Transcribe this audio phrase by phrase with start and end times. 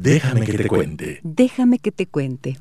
[0.00, 1.20] Déjame que te cuente.
[1.22, 2.56] Déjame que te cuente.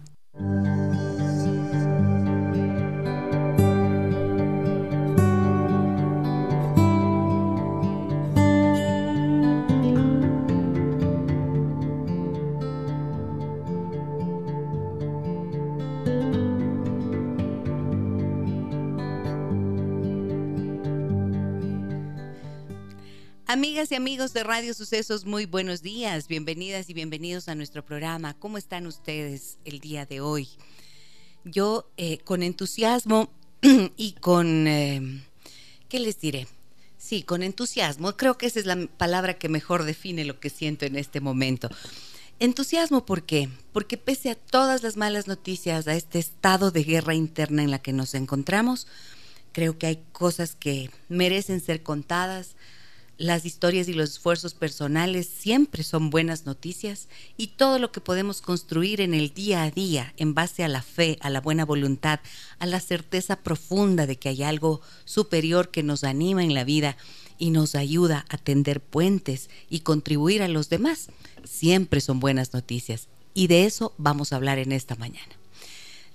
[23.59, 28.33] Amigas y amigos de Radio Sucesos, muy buenos días, bienvenidas y bienvenidos a nuestro programa.
[28.35, 30.47] ¿Cómo están ustedes el día de hoy?
[31.43, 33.29] Yo eh, con entusiasmo
[33.97, 35.25] y con, eh,
[35.89, 36.47] ¿qué les diré?
[36.97, 38.15] Sí, con entusiasmo.
[38.15, 41.69] Creo que esa es la palabra que mejor define lo que siento en este momento.
[42.39, 43.49] Entusiasmo, ¿por qué?
[43.73, 47.79] Porque pese a todas las malas noticias, a este estado de guerra interna en la
[47.79, 48.87] que nos encontramos,
[49.51, 52.55] creo que hay cosas que merecen ser contadas,
[53.19, 58.41] las historias y los esfuerzos personales siempre son buenas noticias y todo lo que podemos
[58.41, 62.21] construir en el día a día en base a la fe, a la buena voluntad,
[62.59, 66.95] a la certeza profunda de que hay algo superior que nos anima en la vida
[67.37, 71.09] y nos ayuda a tender puentes y contribuir a los demás,
[71.43, 73.09] siempre son buenas noticias.
[73.33, 75.38] Y de eso vamos a hablar en esta mañana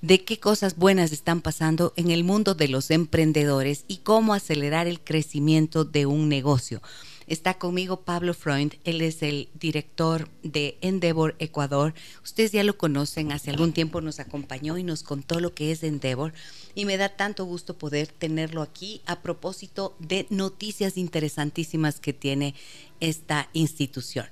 [0.04, 4.86] de qué cosas buenas están pasando en el mundo de los emprendedores y cómo acelerar
[4.86, 6.82] el crecimiento de un negocio.
[7.26, 11.94] Está conmigo Pablo Freund, él es el director de Endeavor Ecuador.
[12.22, 15.82] Ustedes ya lo conocen, hace algún tiempo nos acompañó y nos contó lo que es
[15.82, 16.34] Endeavor
[16.74, 22.54] y me da tanto gusto poder tenerlo aquí a propósito de noticias interesantísimas que tiene
[23.00, 24.26] esta institución.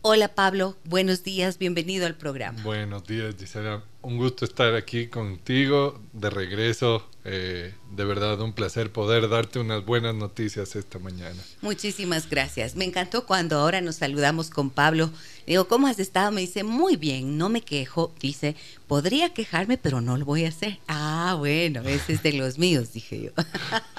[0.00, 2.62] Hola Pablo, buenos días, bienvenido al programa.
[2.62, 7.06] Buenos días Gisela, un gusto estar aquí contigo de regreso.
[7.24, 11.36] Eh, de verdad, un placer poder darte unas buenas noticias esta mañana.
[11.60, 12.76] Muchísimas gracias.
[12.76, 15.10] Me encantó cuando ahora nos saludamos con Pablo.
[15.46, 16.30] Digo, ¿cómo has estado?
[16.30, 18.14] Me dice, muy bien, no me quejo.
[18.20, 18.56] Dice,
[18.86, 20.78] podría quejarme, pero no lo voy a hacer.
[20.88, 23.30] Ah, bueno, ese es de los míos, dije yo.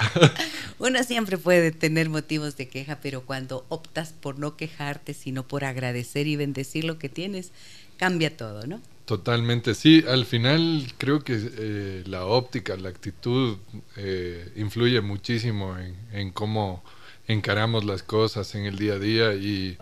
[0.80, 5.64] Uno siempre puede tener motivos de queja, pero cuando optas por no quejarte, sino por
[5.64, 7.52] agradecer y bendecir lo que tienes,
[7.98, 8.82] cambia todo, ¿no?
[9.12, 10.06] Totalmente, sí.
[10.08, 13.58] Al final creo que eh, la óptica, la actitud
[13.98, 15.76] eh, influye muchísimo
[16.14, 16.82] en, cómo
[17.28, 19.78] encaramos las cosas en el día a día y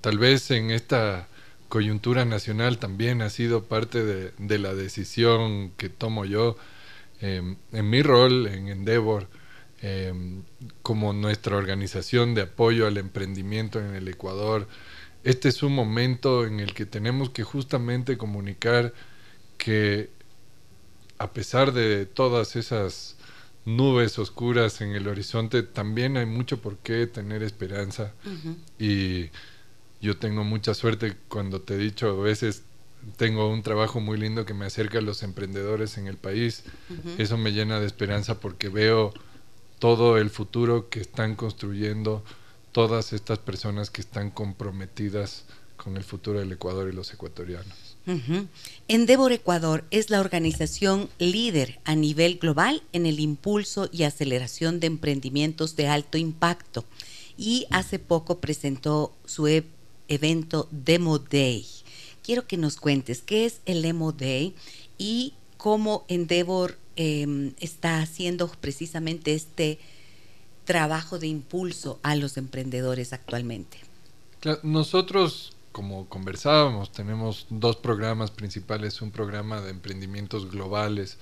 [0.00, 1.28] tal vez en esta
[1.68, 6.56] coyuntura nacional también ha sido parte de, la decisión que tomo yo
[7.20, 9.28] em, en mi rol en Endeavor
[9.82, 10.42] em,
[10.80, 14.66] como nuestra organización de apoyo al emprendimiento en el Ecuador
[15.24, 18.92] este es un momento en el que tenemos que justamente comunicar
[19.56, 20.10] que
[21.18, 23.16] a pesar de todas esas
[23.64, 28.12] nubes oscuras en el horizonte, también hay mucho por qué tener esperanza.
[28.78, 29.30] Y
[30.00, 32.64] yo tengo mucha suerte cuando te he dicho, a veces
[33.16, 36.64] tengo un trabajo muy lindo que me acerca a los emprendedores en el país.
[37.16, 39.14] Eso me llena de esperanza porque veo
[39.78, 42.22] todo el futuro que están construyendo
[42.74, 45.44] todas estas personas que están comprometidas
[45.76, 47.96] con el futuro del Ecuador y los ecuatorianos.
[48.88, 54.88] Endeavor Ecuador es la organización líder a nivel global en el impulso y aceleración de
[54.88, 56.84] emprendimientos de alto impacto
[57.38, 59.64] y hace poco presentó su e-,
[60.08, 61.64] evento Demo Day.
[62.24, 64.52] Quiero que nos cuentes qué es el Demo Day
[64.98, 69.78] y cómo Endeavor em, está haciendo precisamente este
[70.64, 73.78] trabajo de impulso a los emprendedores actualmente?
[74.62, 81.16] nosotros, como conversábamos, tenemos dos programas principales, un programa de emprendimientos globales,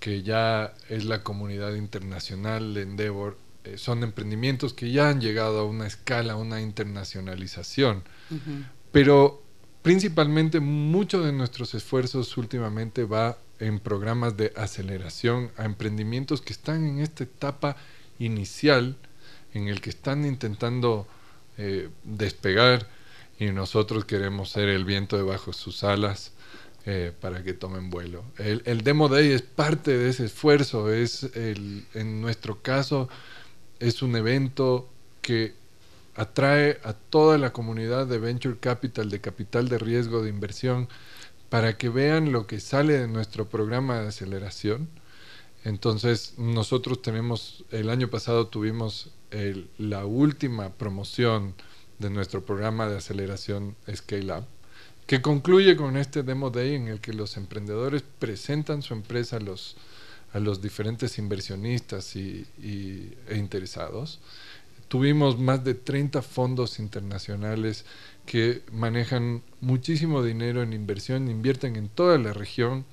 [0.00, 5.60] que ya es la comunidad internacional de Endeavor, eh, son emprendimientos que ya han llegado
[5.60, 8.02] a una escala, una internacionalización,
[8.90, 9.42] pero
[9.82, 16.86] principalmente mucho de nuestros esfuerzos últimamente va en programas de aceleración a emprendimientos que están
[16.86, 17.76] en esta etapa
[18.20, 18.96] inicial
[19.52, 21.08] en el que están intentando
[21.58, 22.86] eh, despegar
[23.38, 26.32] y nosotros queremos ser el viento debajo de sus alas
[26.86, 28.24] eh, para que tomen vuelo.
[28.38, 33.08] El, Demo Day es parte de ese esfuerzo, es el, en nuestro caso
[33.80, 34.88] es un evento
[35.22, 35.54] que
[36.14, 40.88] atrae a toda la comunidad de Venture Capital, de capital de riesgo de inversión,
[41.48, 44.88] para que vean lo que sale de nuestro programa de aceleración.
[45.64, 49.10] Entonces, nosotros tenemos, el año pasado tuvimos
[49.78, 51.54] la última promoción
[51.98, 54.44] de nuestro programa de aceleración Scale Up,
[55.06, 59.40] que concluye con este Demo Day en el que los emprendedores presentan su empresa a
[59.40, 59.76] los,
[60.32, 62.46] a los diferentes inversionistas y,
[63.28, 64.18] e interesados.
[64.88, 67.84] Tuvimos más de 30 fondos internacionales
[68.24, 72.84] que manejan muchísimo dinero en inversión, invierten en toda la región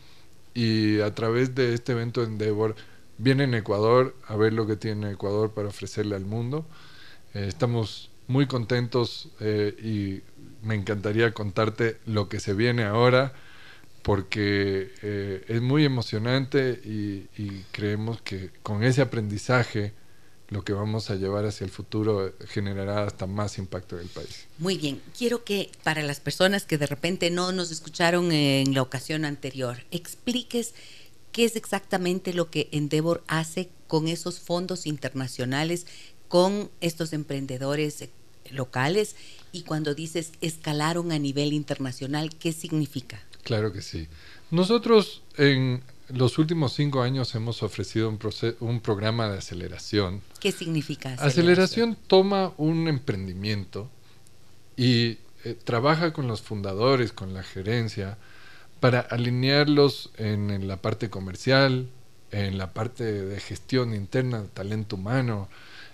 [0.58, 2.76] y a través de este evento Endeavor
[3.20, 6.66] vienen a Ecuador a ver lo que tiene Ecuador para ofrecerle al mundo.
[7.36, 10.24] Eh, estamos muy contentos eh, y
[10.66, 13.34] me encantaría contarte lo que se viene ahora
[14.02, 17.28] porque eh, es muy emocionante y,
[17.72, 19.94] creemos que con ese aprendizaje
[20.50, 24.46] lo que vamos a llevar hacia el futuro generará hasta más impacto en el país.
[24.60, 28.82] Muy bien, quiero que para las personas que de repente no nos escucharon en la
[28.82, 30.74] ocasión anterior, expliques
[31.32, 35.86] qué es exactamente lo que Endeavor hace con esos fondos internacionales,
[36.30, 38.08] con estos emprendedores
[38.52, 39.16] locales
[39.52, 43.22] y cuando dices escalaron a nivel internacional, ¿qué significa?
[43.44, 44.08] Claro que sí.
[44.52, 48.20] Nosotros en los últimos cinco años hemos ofrecido un,
[48.60, 50.22] un programa de aceleración.
[50.40, 51.30] ¿Qué significa aceleración?
[51.30, 53.90] Aceleración toma un emprendimiento
[54.76, 58.18] y eh, trabaja con los fundadores, con la gerencia,
[58.80, 61.90] para alinearlos en, la parte comercial,
[62.32, 65.50] en la parte de gestión interna, talento humano,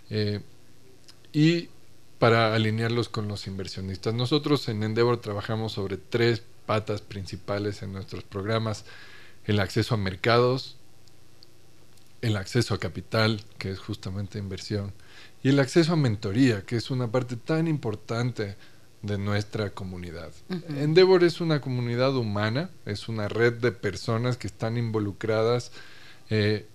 [0.10, 0.42] eh,
[1.31, 1.69] y
[2.19, 4.13] para alinearlos con los inversionistas.
[4.13, 8.86] Nosotros en Endeavor trabajamos sobre tres patas principales en nuestros programas
[9.45, 10.77] el acceso a mercados,
[12.21, 14.93] el acceso a capital, que es justamente inversión,
[15.43, 18.55] y el acceso a mentoría, que es una parte tan importante
[19.01, 20.31] de nuestra comunidad.
[20.69, 25.73] Endeavor es una comunidad humana, es una red de personas que están involucradas.
[26.29, 26.65] Eh,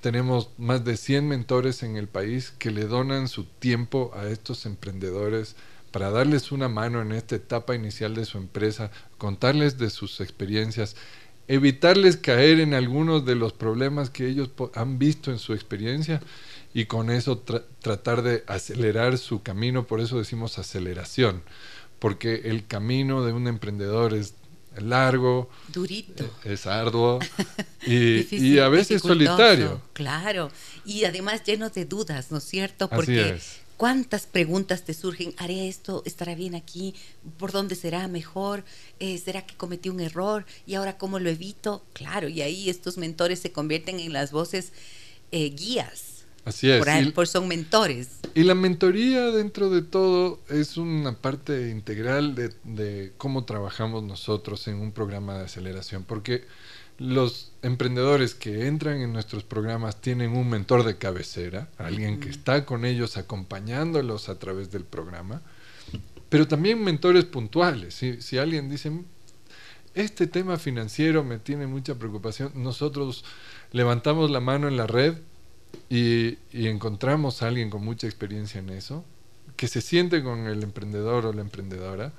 [0.00, 4.66] tenemos más de 100 mentores en el país que le donan su tiempo a estos
[4.66, 5.54] emprendedores
[5.92, 10.96] para darles una mano en esta etapa inicial de su empresa, contarles de sus experiencias
[11.48, 16.20] evitarles caer en algunos de los problemas que ellos han visto en su experiencia
[16.74, 17.38] y con eso
[17.80, 21.42] tratar de acelerar su camino, por eso decimos aceleración,
[21.98, 24.34] porque el camino de un emprendedor es
[24.78, 27.18] largo, durito, eh, es arduo
[27.86, 29.80] y, a veces solitario.
[29.92, 30.50] Claro,
[30.84, 32.90] y además lleno de dudas, ¿no es cierto?
[32.90, 33.38] Porque
[33.76, 35.34] ¿Cuántas preguntas te surgen?
[35.36, 36.02] ¿Haré esto?
[36.06, 36.94] ¿Estará bien aquí?
[37.38, 38.64] ¿Por dónde será mejor?
[39.00, 40.46] Eh, ¿Será que cometí un error?
[40.66, 41.84] ¿Y ahora cómo lo evito?
[41.92, 44.72] Claro, y ahí estos mentores se convierten en las voces
[45.30, 46.24] eh, guías.
[46.46, 47.12] Así es.
[47.12, 48.20] Por, son mentores.
[48.34, 54.68] Y la mentoría dentro de todo es una parte integral de, de cómo trabajamos nosotros
[54.68, 56.44] en un programa de aceleración, porque
[56.98, 62.64] los emprendedores que entran en nuestros programas tienen un mentor de cabecera, alguien que está
[62.64, 65.42] con ellos acompañándolos a través del programa,
[66.28, 67.94] pero también mentores puntuales.
[67.94, 68.90] Si, si alguien dice,
[69.94, 73.24] este tema financiero me tiene mucha preocupación, nosotros
[73.72, 75.18] levantamos la mano en la red
[75.90, 79.04] y, y encontramos a alguien con mucha experiencia en eso,
[79.56, 82.12] que se siente con el emprendedor o la emprendedora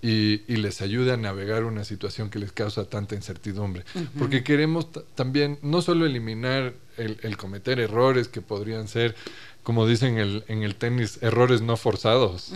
[0.00, 3.84] y, les ayude a navegar una situación que les causa tanta incertidumbre.
[4.18, 9.16] Porque queremos también no solo eliminar el, cometer errores que podrían ser,
[9.62, 12.52] como dicen el, en el tenis, errores no forzados.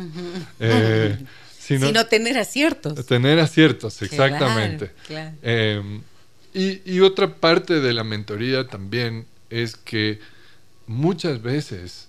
[0.61, 1.19] Eh,
[1.59, 3.07] sino, tener aciertos.
[3.07, 4.93] Tener aciertos, exactamente.
[5.43, 6.03] Em,
[6.55, 10.21] y, y otra parte de la mentoría también es que
[10.87, 12.09] muchas veces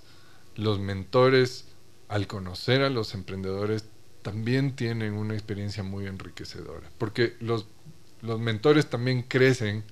[0.55, 1.65] los mentores,
[2.07, 3.85] al conocer a los emprendedores,
[4.23, 7.67] también tienen una experiencia muy enriquecedora, porque los,
[8.21, 9.83] los mentores también crecen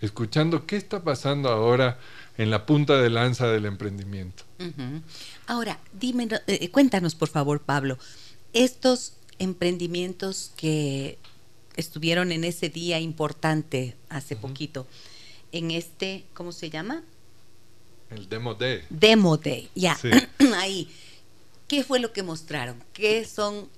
[0.00, 1.98] escuchando qué está pasando ahora
[2.38, 4.44] en la punta de lanza del emprendimiento.
[5.46, 7.98] Ahora, dime, eh, cuéntanos por favor, Pablo,
[8.52, 11.18] estos emprendimientos que
[11.76, 14.86] estuvieron en ese día importante hace poquito,
[15.52, 17.02] en este, ¿cómo se llama?
[18.10, 18.82] El Demo Day.
[18.90, 19.98] Demo Day, ya,
[20.56, 20.88] ahí.
[21.70, 22.82] ¿Qué fue lo que mostraron?
[22.92, 23.68] ¿Qué son?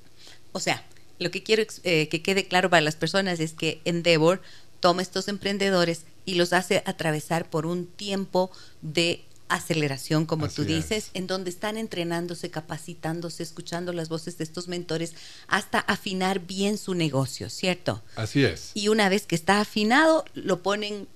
[0.52, 0.82] O sea,
[1.18, 4.40] lo que quiero eh, que quede claro para las personas es que Endeavor
[4.80, 11.11] toma estos emprendedores y los hace atravesar por un tiempo de aceleración, como tú dices,
[11.12, 15.12] en donde están entrenándose, capacitándose, escuchando las voces de estos mentores
[15.46, 18.02] hasta afinar bien su negocio, ¿cierto?
[18.16, 18.70] Así es.
[18.72, 21.08] Y una vez que está afinado, lo ponen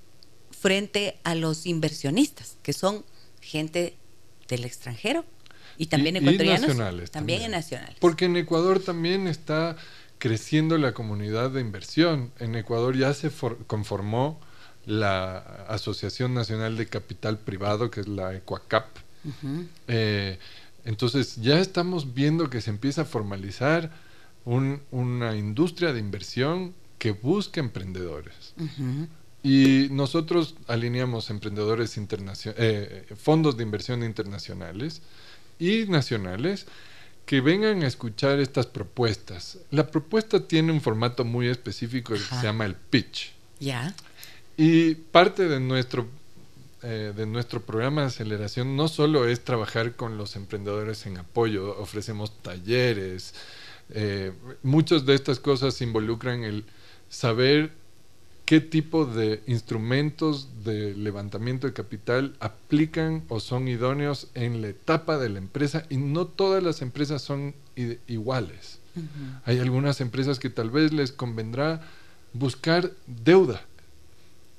[0.50, 3.02] frente a los inversionistas, que son
[3.40, 3.96] gente
[4.46, 5.24] del extranjero
[5.78, 6.62] y también ecuatorianos.
[6.62, 7.10] nacionales.
[7.10, 7.96] También, en nacionales.
[8.00, 9.76] Porque en Ecuador también está
[10.18, 12.32] creciendo la comunidad de inversión.
[12.38, 13.30] En Ecuador ya se
[13.66, 14.40] conformó
[14.86, 18.86] la Asociación Nacional de Capital Privado, que es la EcuaCap.
[19.88, 20.38] Eh,
[20.84, 23.90] entonces ya estamos viendo que se empieza a formalizar
[24.44, 28.54] una industria de inversión que busca emprendedores.
[29.42, 35.02] Y nosotros alineamos emprendedores internacionales, eh, fondos de inversión internacionales
[35.58, 36.66] y nacionales
[37.24, 39.58] que vengan a escuchar estas propuestas.
[39.70, 43.32] La propuesta tiene un formato muy específico que se llama el pitch.
[43.58, 43.94] Ya.
[44.56, 46.06] Y parte de nuestro,
[46.82, 51.76] eh, de nuestro programa de aceleración no solo es trabajar con los emprendedores en apoyo,
[51.78, 53.34] ofrecemos talleres,
[53.90, 54.32] eh,
[54.62, 56.64] muchas de estas cosas involucran el
[57.08, 57.72] saber
[58.46, 65.18] qué tipo de instrumentos de levantamiento de capital aplican o son idóneos en la etapa
[65.18, 67.54] de la empresa y no todas las empresas son
[68.06, 68.78] iguales.
[69.44, 71.82] Hay algunas empresas que tal vez les convendrá
[72.32, 73.62] buscar deuda,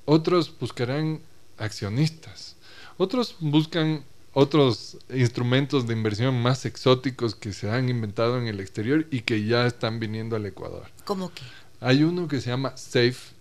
[0.05, 1.21] otros buscarán
[1.57, 2.55] accionistas,
[2.97, 4.03] otros buscan
[4.33, 9.45] otros instrumentos de inversión más exóticos que se han inventado en el exterior y que
[9.45, 10.91] ya están viniendo al Ecuador.
[11.05, 11.41] ¿Cómo qué?
[11.79, 13.36] Hay uno que se llama SAFE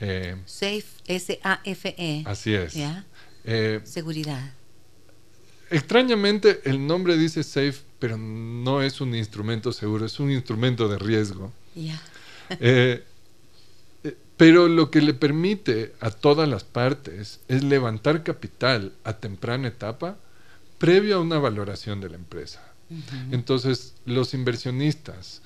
[0.00, 2.22] eh, Safe, S-A-F-E.
[2.26, 2.74] Así es.
[3.44, 4.52] Eh, Seguridad.
[5.70, 10.98] Extrañamente el nombre dice safe, pero no es un instrumento seguro, es un instrumento de
[10.98, 11.52] riesgo.
[12.60, 13.02] Eh,
[14.36, 20.16] pero lo que le permite a todas las partes es levantar capital a temprana etapa
[20.78, 22.62] previo a una valoración de la empresa.
[23.32, 25.42] Entonces, los inversionistas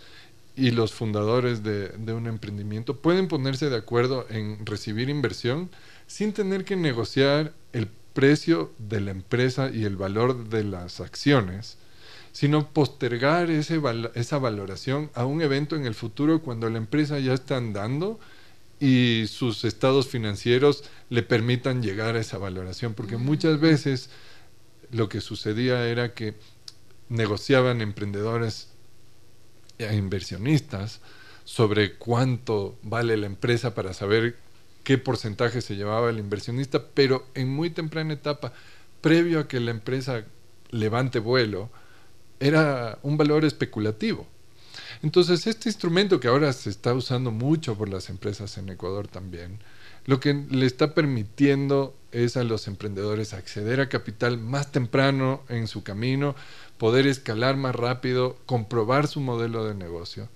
[0.61, 5.71] y los fundadores de, un emprendimiento pueden ponerse de acuerdo en recibir inversión
[6.07, 11.79] sin tener que negociar el precio de la empresa y el valor de las acciones,
[12.33, 13.81] sino postergar ese,
[14.14, 18.21] esa valoración a un evento en el futuro cuando la empresa ya está andando
[18.79, 24.11] y sus estados financieros le permitan llegar a esa valoración, porque muchas veces
[24.90, 26.35] lo que sucedía era que
[27.09, 28.70] negociaban emprendedores
[29.85, 31.01] a inversionistas
[31.45, 34.37] sobre cuánto vale la empresa para saber
[34.85, 38.53] qué porcentaje se llevaba el inversionista, pero en muy temprana etapa,
[39.01, 40.25] previo a que la empresa
[40.71, 41.71] levante vuelo,
[42.39, 44.27] era un valor especulativo.
[45.03, 49.59] Entonces, este instrumento que ahora se está usando mucho por las empresas en Ecuador también,
[50.11, 55.69] lo que le está permitiendo es a los emprendedores acceder a capital más temprano en
[55.69, 56.35] su camino,
[56.79, 60.29] poder escalar más rápido, comprobar su modelo de negocio.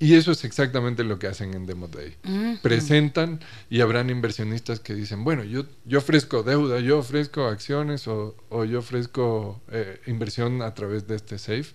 [0.00, 2.16] Y eso es exactamente lo que hacen en Demo Day.
[2.60, 3.38] Presentan
[3.70, 8.80] y habrán inversionistas que dicen, bueno, yo, yo ofrezco deuda, yo ofrezco acciones o, yo
[8.80, 11.72] ofrezco eh, inversión a través de este SAFE.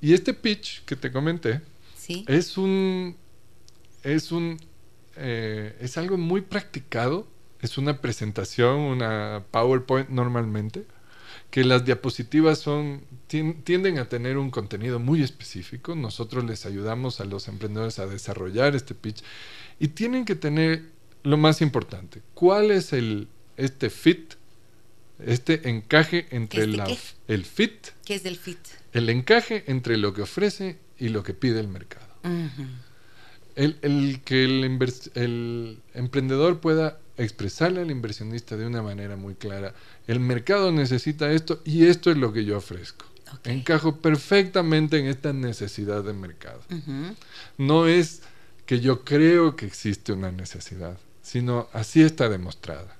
[0.00, 1.62] Y este pitch que te comenté
[2.28, 3.16] es un...
[4.04, 4.56] Es un...
[5.16, 7.26] Eh, es algo muy practicado.
[7.60, 10.84] Es una presentación, una PowerPoint normalmente
[11.50, 15.94] que las diapositivas son tienden a tener un contenido muy específico.
[15.94, 19.22] Nosotros les ayudamos a los emprendedores a desarrollar este pitch
[19.78, 20.82] y tienen que tener
[21.22, 24.34] lo más importante, ¿cuál es el este fit?
[25.24, 26.88] Este encaje entre ¿Este la,
[27.28, 27.88] el fit.
[28.04, 28.58] ¿Qué es el fit?
[28.92, 32.08] El encaje entre lo que ofrece y lo que pide el mercado.
[33.56, 34.64] El, el, que el,
[35.14, 39.74] el emprendedor pueda expresarle al inversionista de una manera muy clara,
[40.06, 43.06] el mercado necesita esto y esto es lo que yo ofrezco.
[43.44, 46.60] Encajo perfectamente en esta necesidad de mercado.
[47.58, 48.22] No es
[48.66, 52.96] que yo creo que existe una necesidad, sino así está demostrada.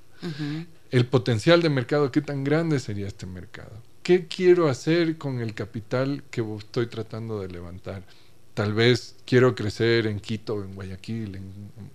[0.91, 3.73] El potencial de mercado, ¿qué tan grande sería este mercado?
[4.03, 8.03] ¿Qué quiero hacer con el capital que estoy tratando de levantar?
[8.55, 11.53] Tal vez quiero crecer en Quito, en Guayaquil, en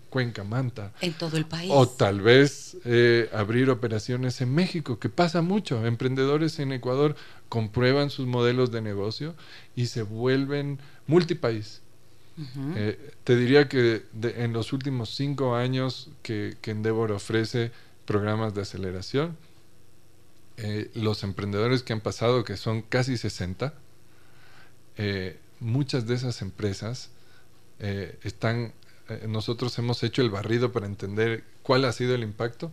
[0.10, 0.92] Cuenca, Manta.
[1.00, 1.72] En todo el país.
[1.74, 5.86] O tal vez eh, abrir operaciones en México, que pasa mucho.
[5.86, 7.16] Emprendedores en Ecuador
[7.48, 9.36] comprueban sus modelos de negocio
[9.74, 11.82] y se vuelven multipaís.
[12.76, 17.72] Eh, te diría que en los últimos cinco años que, Endeavor ofrece
[18.06, 19.38] programas de aceleración,
[20.58, 23.74] eh, los emprendedores que han pasado, que son casi 60,
[25.60, 27.10] muchas de esas empresas
[27.80, 28.74] eh, están,
[29.10, 32.72] eh, nosotros hemos hecho el barrido para entender cuál ha sido el impacto.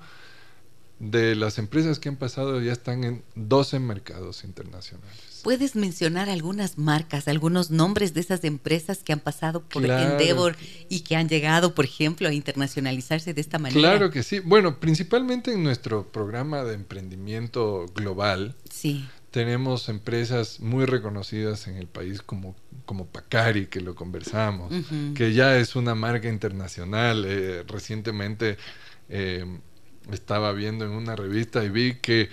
[0.98, 5.42] De las empresas que han pasado ya están en 12 mercados internacionales.
[5.42, 10.56] ¿Puedes mencionar algunas marcas, algunos nombres de esas empresas que han pasado por Endeavor
[10.88, 13.78] y que han llegado, por ejemplo, a internacionalizarse de esta manera?
[13.78, 14.40] Claro que sí.
[14.40, 18.54] Bueno, principalmente en nuestro programa de emprendimiento global.
[18.70, 19.04] Sí
[19.36, 24.72] tenemos empresas muy reconocidas en el país como, como Pacari, que lo conversamos,
[25.14, 27.26] que ya es una marca internacional.
[27.28, 28.56] Eh, recientemente
[29.10, 29.44] eh,
[30.10, 32.30] estaba viendo en una revista y vi que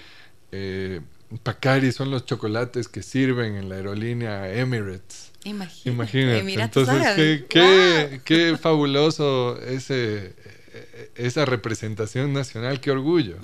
[0.54, 1.02] eh,
[1.44, 5.34] Pacari son los chocolates que sirven en la aerolínea Emirates.
[5.84, 6.54] Imagínate.
[6.54, 10.36] Entonces, qué, qué, fabuloso ese,
[11.16, 13.38] esa representación nacional, qué orgullo.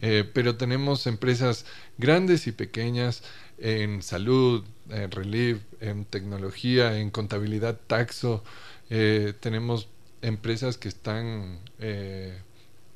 [0.00, 1.66] Eh, pero tenemos empresas
[1.98, 3.22] grandes y pequeñas
[3.58, 8.42] en salud, en relief, en tecnología, en contabilidad, taxo.
[8.90, 9.88] Eh, tenemos
[10.20, 12.38] empresas que están eh,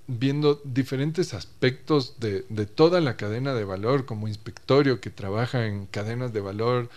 [0.06, 5.86] viendo diferentes aspectos de, de, toda la cadena de valor, como inspectorio que trabaja en
[5.86, 6.88] cadenas de valor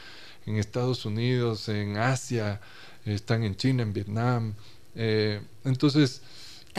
[0.45, 2.61] en Estados Unidos, en Asia,
[3.05, 4.53] están en China, en Vietnam.
[4.95, 6.21] Eh, entonces...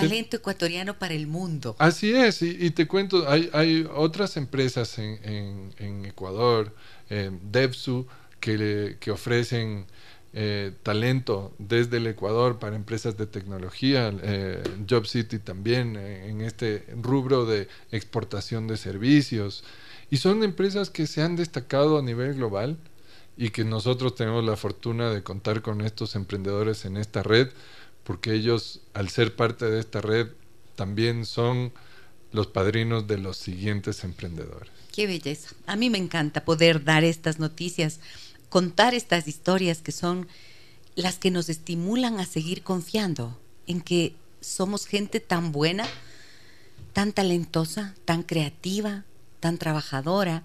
[0.00, 1.76] Talento ecuatoriano para el mundo.
[1.78, 6.74] Así es, y, te cuento, hay, hay, otras empresas en, en, Ecuador,
[7.08, 8.06] eh, DevSu,
[8.40, 9.86] que, que ofrecen
[10.32, 16.84] eh, talento desde el Ecuador para empresas de tecnología, eh, Job City también en este
[17.02, 19.64] rubro de exportación de servicios.
[20.08, 22.78] Y son empresas que se han destacado a nivel global
[23.36, 27.48] y que nosotros tenemos la fortuna de contar con estos emprendedores en esta red,
[28.10, 30.26] porque ellos, al ser parte de esta red,
[30.74, 31.72] también son
[32.32, 34.68] los padrinos de los siguientes emprendedores.
[34.90, 35.50] Qué belleza.
[35.68, 38.00] A mí me encanta poder dar estas noticias,
[38.48, 40.26] contar estas historias que son
[40.96, 43.38] las que nos estimulan a seguir confiando
[43.68, 45.86] en que somos gente tan buena,
[46.92, 49.04] tan talentosa, tan creativa,
[49.38, 50.42] tan trabajadora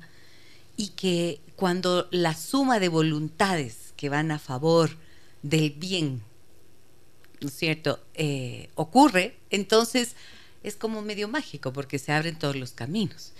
[0.77, 4.91] y que cuando la suma de voluntades que van a favor
[5.41, 6.21] del bien,
[7.41, 10.15] ¿no es cierto?, eh, ocurre, entonces
[10.63, 13.33] es como medio mágico porque se abren todos los caminos.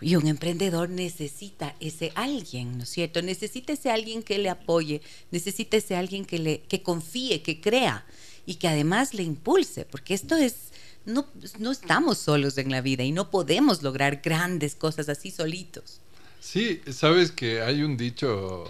[0.00, 3.22] Y un emprendedor necesita ese alguien, ¿no es cierto?
[3.22, 5.00] Necesita ese alguien que le apoye,
[5.30, 8.04] necesita ese alguien que le que confíe, que crea
[8.44, 10.72] y que además le impulse, porque esto es
[11.06, 11.26] no,
[11.58, 16.00] no estamos solos en la vida y no podemos lograr grandes cosas así solitos.
[16.40, 18.64] Sí, sabes que hay un dicho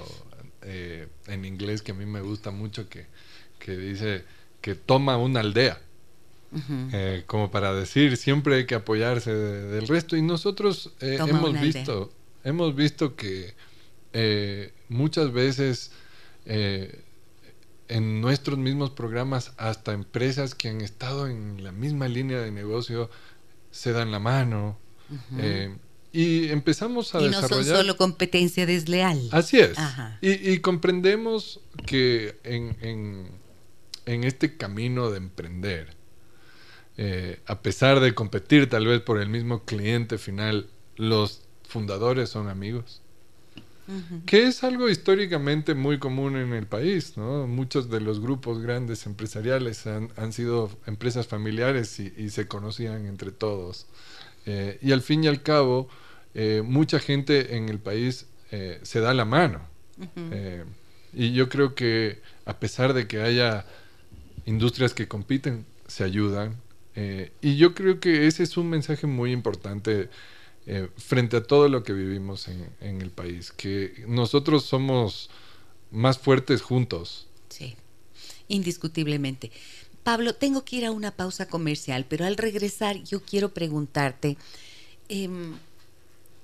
[0.62, 3.06] eh, en inglés que a mí me gusta mucho que,
[3.66, 4.24] dice
[4.62, 5.80] que toma una aldea.
[6.92, 10.16] Eh, como para decir, siempre hay que apoyarse del resto.
[10.16, 12.12] Y nosotros eh, hemos visto,
[12.44, 13.54] hemos visto que
[14.88, 15.92] muchas veces
[16.44, 23.10] en nuestros mismos programas, hasta empresas que han estado en la misma línea de negocio
[23.70, 24.78] se dan la mano.
[26.12, 27.58] Y empezamos a y desarrollar...
[27.58, 29.28] no son solo competencia desleal.
[29.32, 29.78] Así es.
[30.20, 33.41] Y, comprendemos que en, en,
[34.06, 35.94] este camino de emprender,
[36.96, 42.48] eh, a pesar de competir tal vez por el mismo cliente final, los fundadores son
[42.48, 43.02] amigos.
[44.26, 47.46] Que es algo históricamente muy común en el país, ¿no?
[47.46, 53.32] Muchos de los grupos grandes empresariales han, han sido empresas familiares y, se conocían entre
[53.32, 53.86] todos.
[54.46, 55.88] Eh, y al fin y al cabo,
[56.34, 59.60] eh, mucha gente en el país eh, se da la mano.
[61.12, 63.66] Y yo creo que a pesar de que haya
[64.46, 66.56] industrias que compiten, se ayudan.
[67.40, 70.10] y yo creo que ese es un mensaje muy importante
[70.96, 75.30] frente a todo lo que vivimos en, en, el país, que nosotros somos
[75.90, 77.26] más fuertes juntos.
[77.48, 77.76] Sí,
[78.48, 79.50] indiscutiblemente.
[80.02, 84.36] Pablo, tengo que ir a una pausa comercial, pero al regresar yo quiero preguntarte,
[85.08, 85.54] em,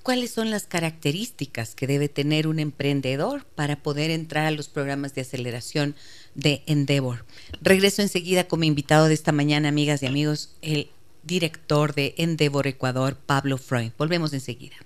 [0.03, 5.15] cuáles son las características que debe tener un emprendedor para poder entrar a los programas
[5.15, 5.97] de aceleración
[6.39, 7.25] de Endeavor.
[7.61, 10.89] Regreso enseguida como invitado de esta mañana, amigas y amigos, el
[11.25, 13.91] director de Endeavor Ecuador, Pablo Freud.
[13.99, 14.77] Volvemos enseguida.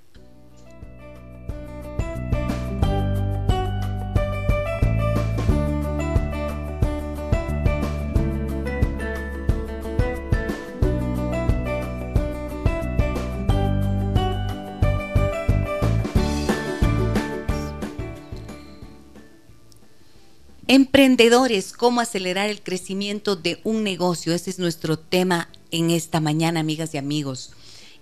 [20.75, 24.33] Emprendedores, cómo acelerar el crecimiento de un negocio.
[24.33, 27.53] Ese es nuestro tema en esta mañana, amigas y amigos.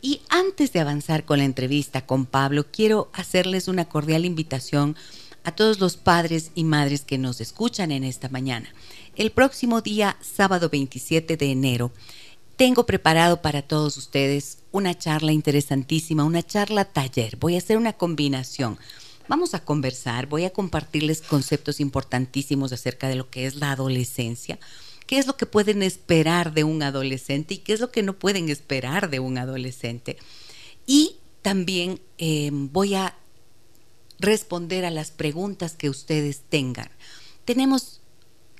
[0.00, 4.94] Y antes de avanzar con la entrevista con Pablo, quiero hacerles una cordial invitación
[5.42, 8.72] a todos los padres y madres que nos escuchan en esta mañana.
[9.16, 11.90] El próximo día, sábado 27 de enero,
[12.54, 17.36] tengo preparado para todos ustedes una charla interesantísima, una charla taller.
[17.36, 18.78] Voy a hacer una combinación
[19.30, 24.58] Vamos a conversar, voy a compartirles conceptos importantísimos acerca de lo que es la adolescencia,
[25.06, 28.18] qué es lo que pueden esperar de un adolescente y qué es lo que no
[28.18, 30.16] pueden esperar de un adolescente.
[30.84, 33.16] Y también em, voy a
[34.18, 36.90] responder a las preguntas que ustedes tengan.
[37.44, 38.00] Tenemos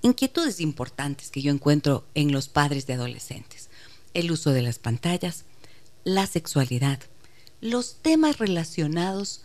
[0.03, 3.71] inquietudes importantes que yo encuentro en los padres de adolescentes.
[4.15, 5.47] El uso de las pantallas,
[6.05, 7.01] la sexualidad,
[7.61, 9.43] los temas relacionados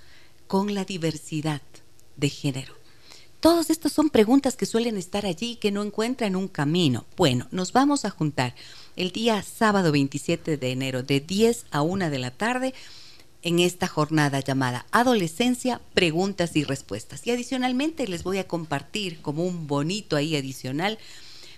[0.48, 1.62] con la diversidad
[2.18, 2.74] de género.
[3.40, 7.06] Todas estas son preguntas que suelen estar allí y que no encuentran un camino.
[7.16, 8.56] Bueno, nos vamos a juntar
[8.96, 12.74] el día sábado 27 de enero de 10 a 1 de la tarde
[13.44, 17.28] en esta jornada llamada Adolescencia, Preguntas y Respuestas.
[17.28, 20.98] Y adicionalmente les voy a compartir como un bonito ahí adicional,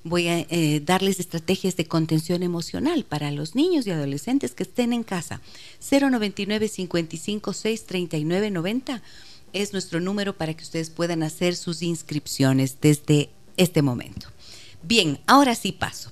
[0.09, 4.93] voy a eh, darles estrategias de contención emocional para los niños y adolescentes que estén
[4.93, 5.41] en casa.
[5.89, 9.01] 099 55 6 39 90
[9.53, 14.27] es nuestro número para que ustedes puedan hacer sus inscripciones desde este momento.
[14.83, 16.11] Bien, ahora sí paso.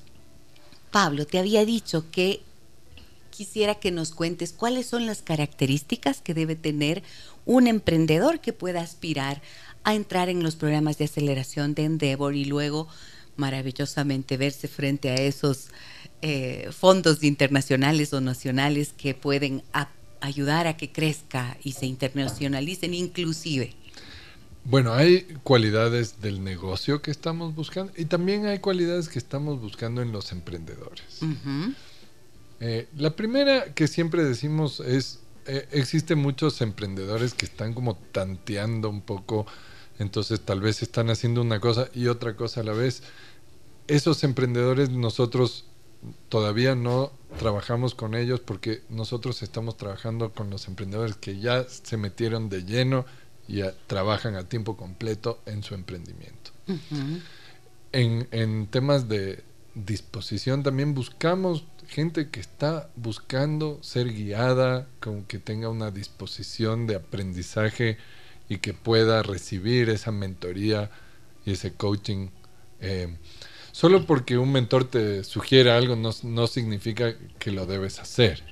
[0.92, 2.42] Pablo, te había dicho que
[3.30, 7.04] quisiera que nos cuentes cuáles son las características que debe tener
[7.46, 9.42] un emprendedor que pueda aspirar
[9.84, 12.88] a entrar en los programas de aceleración de Endeavor y luego
[13.38, 15.68] maravillosamente verse frente a esos
[16.22, 19.64] eh, fondos internacionales o nacionales que pueden
[20.22, 23.74] ayudar a que crezca y se internacionalicen inclusive.
[24.64, 30.02] Bueno, hay cualidades del negocio que estamos buscando y también hay cualidades que estamos buscando
[30.02, 31.20] en los emprendedores.
[32.60, 38.90] Eh, la primera que siempre decimos es, eh, existen muchos emprendedores que están como tanteando
[38.90, 39.46] un poco,
[40.00, 43.04] entonces tal vez están haciendo una cosa y otra cosa a la vez.
[43.88, 45.66] Esos emprendedores nosotros
[46.30, 51.98] todavía no trabajamos con ellos porque nosotros estamos trabajando con los emprendedores que ya se
[51.98, 53.06] metieron de lleno
[53.48, 56.52] y trabajan a tiempo completo en su emprendimiento.
[57.92, 59.44] en, en temas de
[59.76, 66.96] disposición también buscamos gente que está buscando ser guiada, con que tenga una disposición de
[66.96, 67.98] aprendizaje
[68.50, 70.90] y que pueda recibir esa mentoría
[71.46, 72.30] y ese coaching.
[72.80, 73.16] Eh,
[73.72, 78.44] solo porque un mentor te sugiere algo no, significa que lo debes hacer.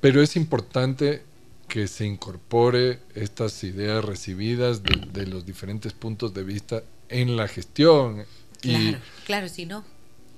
[0.00, 1.22] Pero es importante
[1.68, 8.24] que se incorpore estas ideas recibidas de, los diferentes puntos de vista en la gestión.
[8.60, 9.84] Claro, claro, si no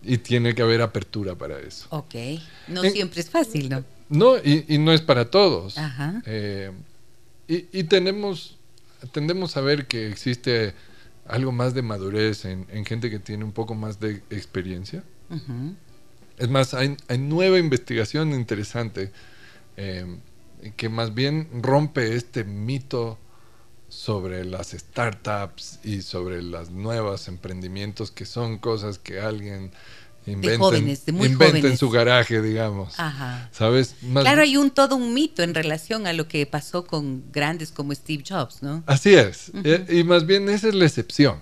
[0.02, 1.86] y tiene que haber apertura para eso.
[1.90, 2.14] Ok,
[2.68, 3.84] no siempre es fácil, ¿no?
[4.08, 5.78] No, y, no es para todos.
[5.78, 6.22] Ajá.
[6.26, 6.72] Eh,
[7.50, 8.58] y, tenemos,
[9.10, 10.72] tendemos a ver que existe
[11.26, 15.02] algo más de madurez en, gente que tiene un poco más de experiencia.
[16.38, 19.10] Es más, hay, nueva investigación interesante
[19.76, 20.06] eh,
[20.76, 23.18] que más bien rompe este mito
[23.88, 29.72] sobre las startups y sobre los nuevos emprendimientos que son cosas que alguien
[30.32, 32.94] inventa en su garaje, digamos.
[33.52, 33.96] ¿Sabes?
[34.12, 37.94] claro, hay un todo un mito en relación a lo que pasó con grandes como
[37.94, 38.82] Steve Jobs, ¿no?
[38.86, 39.50] Así es.
[39.64, 41.40] Eh, y, más bien esa es la excepción.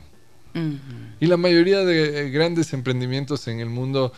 [1.20, 4.12] Y la mayoría de eh, grandes emprendimientos en el mundo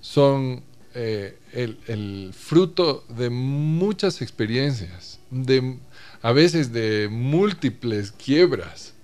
[0.00, 0.62] son
[0.94, 5.76] eh, el, el, fruto de muchas experiencias, de
[6.22, 8.94] a veces de múltiples quiebras.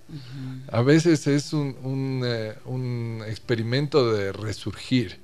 [0.70, 5.18] A veces es un, eh, un, experimento de resurgir.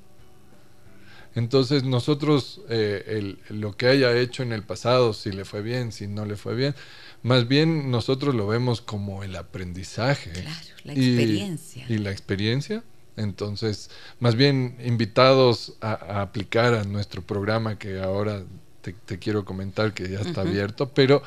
[1.34, 6.06] Entonces nosotros eh, lo que haya hecho en el pasado, si le fue bien, si
[6.06, 6.74] no le fue bien,
[7.22, 10.30] más bien nosotros lo vemos como el aprendizaje.
[10.30, 11.86] Claro, la experiencia.
[11.88, 12.84] Y, la experiencia.
[13.16, 18.44] Entonces, más bien invitados a, aplicar a nuestro programa que ahora
[18.82, 21.22] te, quiero comentar que ya está abierto, pero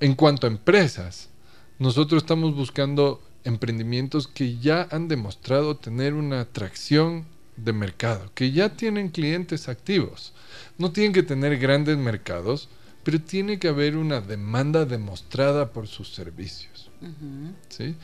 [0.00, 1.30] en cuanto a empresas,
[1.82, 8.76] nosotros estamos buscando emprendimientos que ya han demostrado tener una atracción de mercado, que ya
[8.76, 10.32] tienen clientes activos.
[10.78, 12.68] No tienen que tener grandes mercados,
[13.02, 16.88] pero tiene que haber una demanda demostrada por sus servicios.
[17.68, 17.96] ¿sí?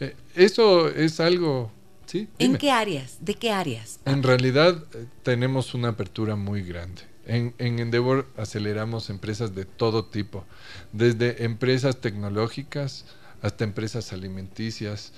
[0.00, 1.70] Eh, eso es algo...
[2.06, 2.28] ¿sí?
[2.40, 3.18] ¿En qué áreas?
[3.20, 4.00] ¿De qué áreas?
[4.06, 7.02] En realidad eh, tenemos una apertura muy grande.
[7.26, 10.44] En, Endeavor aceleramos empresas de todo tipo,
[10.92, 13.04] desde empresas tecnológicas
[13.42, 15.12] hasta empresas alimenticias.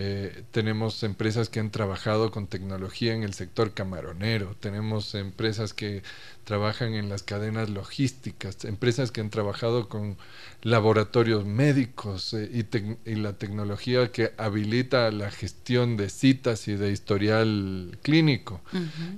[0.00, 6.04] Eh, tenemos empresas que han trabajado con tecnología en el sector camaronero, tenemos empresas que
[6.44, 10.16] trabajan en las cadenas logísticas, empresas que han trabajado con
[10.62, 12.64] laboratorios médicos eh,
[13.04, 18.60] y, la tecnología que habilita la gestión de citas y de historial clínico.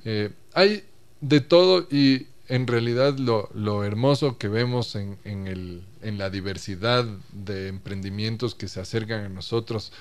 [0.07, 0.85] Eh, hay
[1.21, 7.69] de todo y en realidad lo, hermoso que vemos en, el, en, la diversidad de
[7.69, 9.93] emprendimientos que se acercan a nosotros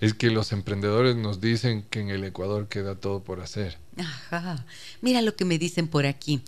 [0.00, 3.76] es que los emprendedores nos dicen que en el Ecuador queda todo por hacer.
[3.98, 4.64] Ajá.
[5.02, 6.40] Mira lo que me dicen por aquí.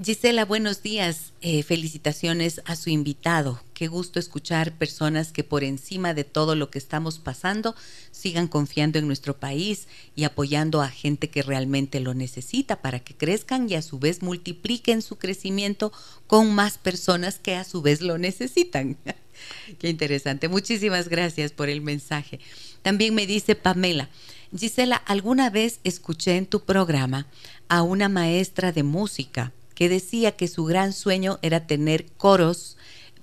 [0.00, 1.32] Gisela, buenos días.
[1.40, 3.60] Eh, felicitaciones a su invitado.
[3.74, 7.74] Qué gusto escuchar personas que por encima de todo lo que estamos pasando
[8.12, 13.16] sigan confiando en nuestro país y apoyando a gente que realmente lo necesita para que
[13.16, 15.92] crezcan y a su vez multipliquen su crecimiento
[16.28, 18.96] con más personas que a su vez lo necesitan.
[19.80, 20.46] Qué interesante.
[20.46, 22.38] Muchísimas gracias por el mensaje.
[22.82, 24.08] También me dice Pamela,
[24.56, 27.26] Gisela, alguna vez escuché en tu programa
[27.68, 32.76] a una maestra de música que decía que su gran sueño era tener coros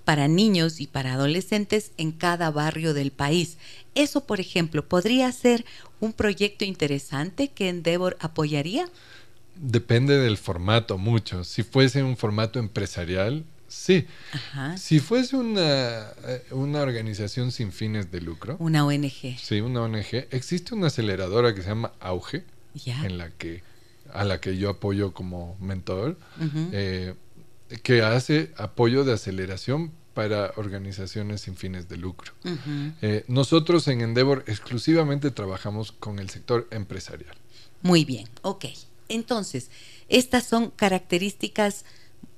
[0.05, 3.57] para niños y para adolescentes en cada barrio del país.
[3.93, 5.65] Eso, por ejemplo, podría ser
[5.99, 8.87] un proyecto interesante que Endeavor apoyaría.
[9.57, 11.43] Depende del formato mucho.
[11.43, 14.07] Si fuese un formato empresarial, sí.
[14.77, 18.55] Si fuese una, eh, una organización sin fines de lucro.
[18.59, 19.37] Una ONG.
[19.37, 20.27] Sí, una ONG.
[20.31, 22.45] Existe una aceleradora que se llama Auge,
[22.85, 23.74] en la que
[24.13, 26.17] a la que yo apoyo como mentor,
[26.71, 27.15] eh,
[27.83, 32.31] que hace apoyo de aceleración para organizaciones sin fines de lucro.
[33.01, 37.35] Eh, nosotros en Endeavor exclusivamente trabajamos con el sector empresarial.
[37.81, 38.65] Muy bien, ok.
[39.09, 39.69] Entonces,
[40.07, 41.85] estas son características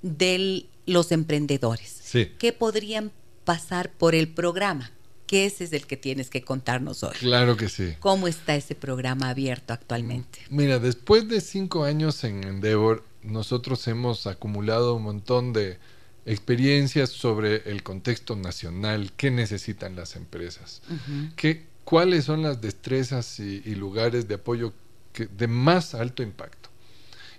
[0.02, 2.32] de los emprendedores sí.
[2.40, 3.12] que podrían
[3.46, 4.92] pasar por el programa
[5.28, 7.14] que ese es el que tienes que contarnos hoy.
[7.20, 7.96] Claro que sí.
[8.00, 10.40] ¿Cómo está ese programa abierto actualmente?
[10.50, 15.78] Mira, después de cinco años en Endeavor, nosotros hemos acumulado un montón de
[16.26, 20.82] experiencias sobre el contexto nacional, qué necesitan las empresas,
[21.36, 24.74] qué, cuáles son las destrezas y, lugares de apoyo
[25.14, 26.70] de más alto impacto.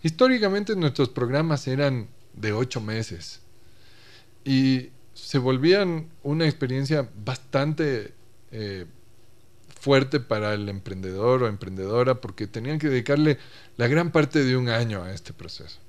[0.03, 3.41] Históricamente nuestros programas eran de ocho meses
[4.45, 8.15] y se volvían una experiencia bastante
[8.51, 8.87] eh,
[9.81, 13.39] fuerte para el emprendedor o emprendedora porque tenían que dedicarle
[13.77, 15.81] la gran parte de un año a este proceso.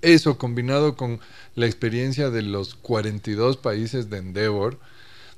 [0.00, 1.20] Eso combinado con
[1.54, 4.78] la experiencia de los 42 países de Endeavor,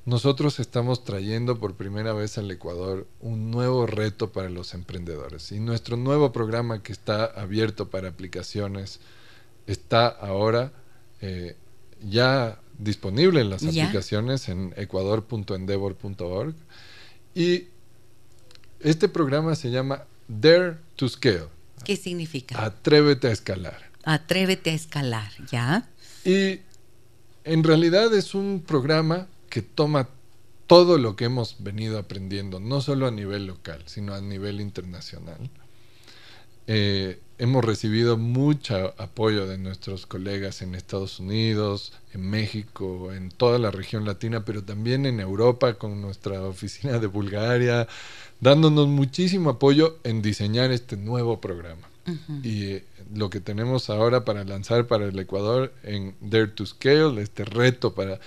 [0.06, 5.52] nosotros estamos trayendo por primera vez al Ecuador un nuevo reto para los emprendedores.
[5.52, 9.00] Y nuestro nuevo programa que está abierto para aplicaciones
[9.66, 10.72] está ahora
[11.20, 11.56] eh,
[12.02, 16.54] ya disponible en las aplicaciones en ecuador.endeavor.org.
[17.34, 17.66] Y
[18.80, 21.48] este programa se llama Dare to Scale.
[21.84, 22.64] ¿Qué significa?
[22.64, 23.90] Atrévete a escalar.
[24.04, 25.88] Atrévete a escalar, ¿ya?
[26.24, 26.60] Y
[27.44, 30.08] en realidad es un programa que toma
[30.66, 35.50] todo lo que hemos venido aprendiendo, no solo a nivel local, sino a nivel internacional.
[36.66, 43.58] Eh, hemos recibido mucho apoyo de nuestros colegas en Estados Unidos, en México, en toda
[43.58, 47.88] la región latina, pero también en Europa con nuestra oficina de Bulgaria,
[48.40, 51.88] dándonos muchísimo apoyo en diseñar este nuevo programa.
[52.42, 57.22] Y eh, lo que tenemos ahora para lanzar para el Ecuador en Dare to Scale,
[57.22, 58.20] este reto para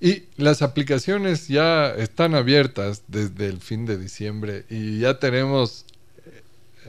[0.00, 5.85] Y las aplicaciones ya están abiertas desde el fin de diciembre y ya tenemos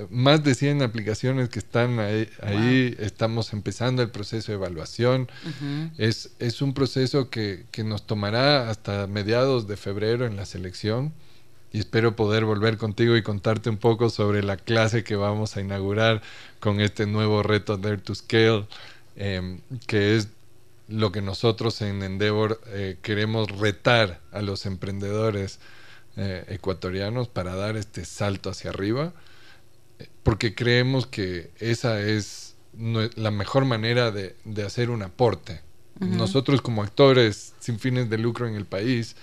[0.10, 5.30] más de 100 aplicaciones que están ahí, estamos empezando el proceso de evaluación.
[5.98, 11.14] es, es un proceso que, que nos tomará hasta mediados de febrero en la selección
[11.72, 15.62] y espero poder volver contigo y contarte un poco sobre la clase que vamos a
[15.62, 16.22] inaugurar
[16.60, 18.68] con este nuevo reto Dare to Scale,
[19.16, 20.30] em, que es
[20.88, 25.60] lo que nosotros en Endeavor eh, queremos retar a los emprendedores
[26.16, 29.14] eh, ecuatorianos para dar este salto hacia arriba,
[30.24, 35.62] porque creemos que esa es la mejor manera de, hacer un aporte.
[36.00, 39.16] Nosotros como actores sin fines de lucro en el país,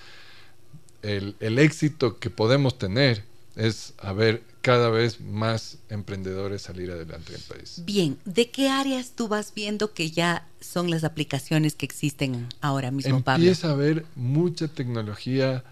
[1.03, 3.25] el, éxito que podemos tener
[3.57, 7.83] es haber cada vez más emprendedores salir adelante en el país.
[7.85, 12.91] Bien, ¿de qué áreas tú vas viendo que ya son las aplicaciones que existen ahora
[12.91, 13.45] mismo, Pablo?
[13.45, 15.63] Empieza a haber mucha tecnología,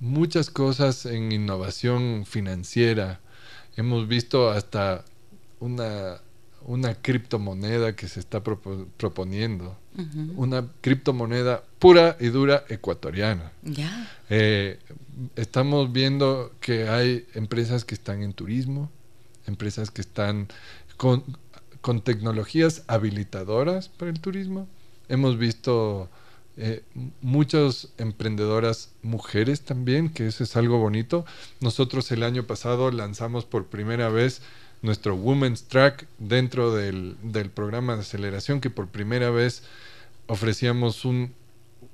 [0.00, 3.20] muchas cosas en innovación financiera.
[3.76, 5.04] Hemos visto hasta
[5.60, 6.20] una
[6.66, 9.76] una criptomoneda que se está proponiendo,
[10.36, 13.52] una criptomoneda pura y dura ecuatoriana.
[14.30, 14.78] Eh,
[15.36, 18.90] estamos viendo que hay empresas que están en turismo,
[19.46, 20.48] empresas que están
[20.96, 21.24] con,
[22.04, 24.68] tecnologías habilitadoras para el turismo.
[25.08, 26.08] Hemos visto
[26.58, 26.82] eh,
[27.22, 31.24] muchas emprendedoras mujeres también, que eso es algo bonito.
[31.60, 34.42] Nosotros el año pasado lanzamos por primera vez
[34.82, 37.16] nuestro Women's Track dentro del,
[37.54, 39.62] programa de aceleración que por primera vez
[40.26, 41.32] ofrecíamos un,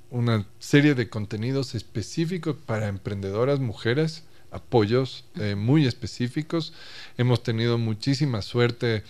[0.09, 6.73] una serie de contenidos específicos para emprendedoras mujeres, apoyos eh, muy específicos.
[7.17, 9.03] Hemos tenido muchísima suerte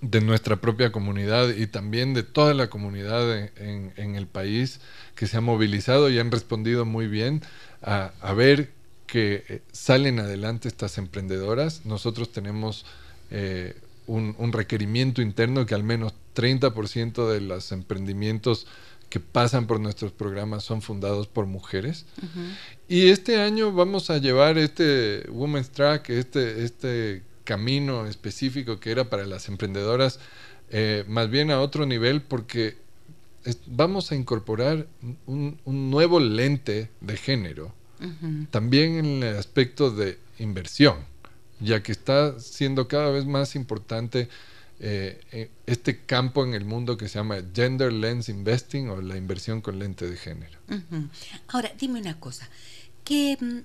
[0.00, 4.80] de nuestra propia comunidad y también de toda la comunidad en, en, el país
[5.14, 7.42] que se ha movilizado y han respondido muy bien
[7.82, 8.70] a, a ver
[9.08, 11.84] que eh, salen adelante estas emprendedoras.
[11.84, 12.86] Nosotros tenemos
[13.32, 13.74] eh,
[14.06, 18.66] un, requerimiento interno que al menos 30% de los emprendimientos
[19.10, 22.04] que pasan por nuestros programas son fundados por mujeres.
[22.88, 29.08] Y este año vamos a llevar este Women's Track, este, este camino específico que era
[29.08, 30.20] para las emprendedoras,
[30.68, 32.76] eh, más bien a otro nivel porque
[33.66, 34.86] vamos a incorporar
[35.24, 37.72] un, un nuevo lente de género
[38.50, 40.98] también en el aspecto de inversión,
[41.58, 44.28] ya que está siendo cada vez más importante
[44.78, 49.16] eh, eh, este campo en el mundo que se llama Gender Lens Investing o la
[49.16, 50.58] inversión con lente de género.
[51.48, 52.48] Ahora, dime una cosa,
[53.04, 53.58] ¿qué mm,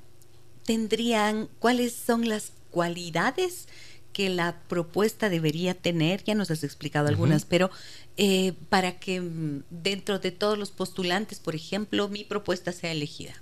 [0.65, 3.67] tendrían, cuáles son las cualidades
[4.13, 6.23] que la propuesta debería tener?
[6.23, 7.69] Ya nos has explicado algunas, pero
[8.17, 13.33] eh, para que mm, dentro de todos los postulantes, por ejemplo, mi propuesta sea elegida.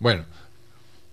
[0.00, 0.24] Bueno,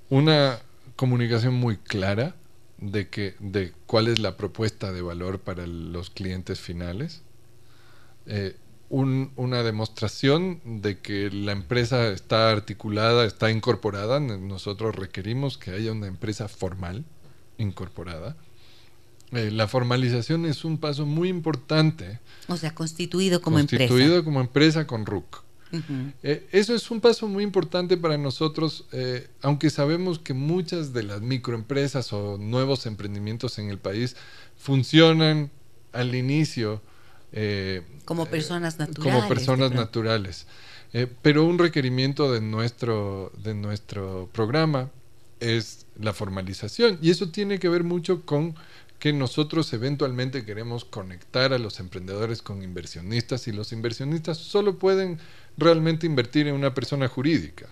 [0.09, 0.59] una
[0.95, 2.35] comunicación muy clara
[2.77, 7.21] de que de cuál es la propuesta de valor para los clientes finales.
[8.25, 8.55] Eh,
[8.91, 14.19] una demostración de que la empresa está articulada, está incorporada.
[14.19, 17.05] Nosotros requerimos que haya una empresa formal
[17.59, 18.35] incorporada.
[19.31, 22.19] Eh, la formalización es un paso muy importante.
[22.47, 23.87] O sea, constituido como empresa.
[23.87, 25.43] Constituido como empresa con RUC.
[26.23, 31.03] Eh, eso es un paso muy importante para nosotros, eh, aunque sabemos que muchas de
[31.03, 34.15] las microempresas o nuevos emprendimientos en el país
[34.57, 35.51] funcionan
[35.93, 36.81] al inicio
[38.05, 39.13] como personas naturales.
[39.13, 40.47] Como personas naturales.
[41.21, 44.89] pero un requerimiento de nuestro, de nuestro programa
[45.39, 48.55] es la formalización y eso tiene que ver mucho con
[48.99, 55.19] que nosotros eventualmente queremos conectar a los emprendedores con inversionistas y los inversionistas solo pueden
[55.57, 57.67] realmente invertir en una persona jurídica.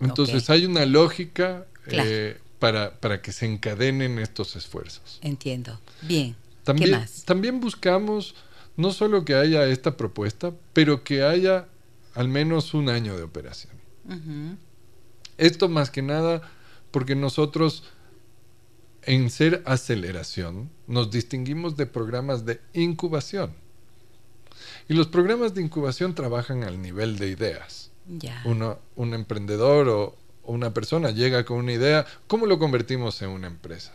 [0.00, 5.20] Entonces hay una lógica eh, para, para, que se encadenen estos esfuerzos.
[5.22, 5.78] Entiendo.
[6.02, 6.34] Bien.
[6.64, 7.24] También, ¿Qué más?
[7.24, 8.34] también buscamos
[8.76, 11.66] no solo que haya esta propuesta, pero que haya
[12.14, 13.72] al menos un año de operación.
[15.38, 16.42] Esto más que nada
[16.90, 17.84] porque nosotros
[19.02, 23.54] en ser aceleración nos distinguimos de programas de incubación.
[24.88, 27.90] Y los programas de incubación trabajan al nivel de ideas.
[28.44, 33.46] Uno, un emprendedor o, una persona llega con una idea, ¿cómo lo convertimos en una
[33.46, 33.92] empresa?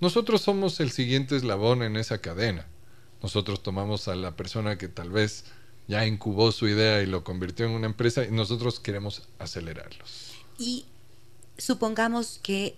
[0.00, 2.64] Nosotros somos el siguiente eslabón en esa cadena.
[3.22, 5.44] Nosotros tomamos a la persona que tal vez
[5.88, 10.32] ya incubó su idea y lo convirtió en una empresa y nosotros queremos acelerarlos.
[10.58, 10.84] Y
[11.58, 12.76] supongamos que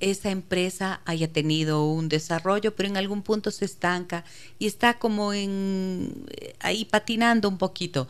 [0.00, 4.24] esa empresa haya tenido un desarrollo, pero en algún punto se estanca
[4.58, 8.08] y está como en eh, ahí patinando un poquito.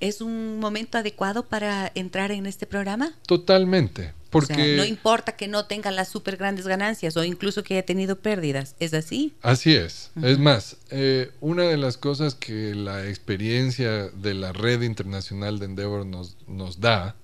[0.00, 3.12] ¿Es un momento adecuado para entrar en este programa?
[3.26, 7.84] Totalmente, Porque no importa que no tenga las súper grandes ganancias o incluso que haya
[7.84, 9.34] tenido pérdidas, ¿es así?
[9.42, 10.12] Así es.
[10.22, 15.66] Es más, eh, una de las cosas que la experiencia de la red internacional de
[15.66, 17.16] Endeavor nos, nos da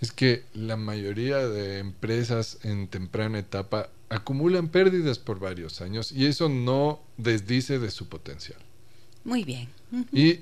[0.00, 6.26] es que la mayoría de empresas en temprana etapa acumulan pérdidas por varios años y
[6.26, 8.58] eso no desdice de su potencial.
[9.24, 9.68] Muy bien.
[10.12, 10.40] Y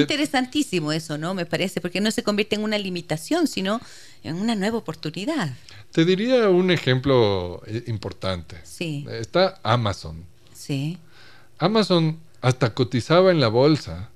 [0.00, 1.34] Interesantísimo eso, ¿no?
[1.34, 3.80] Me parece, porque no se convierte en una limitación, sino
[4.22, 5.54] en una nueva oportunidad.
[5.92, 8.56] Te diría un ejemplo eh, importante.
[8.64, 9.06] Sí.
[9.10, 10.24] Está Amazon.
[10.54, 10.98] Sí.
[11.58, 14.10] Amazon hasta cotizaba en la bolsa,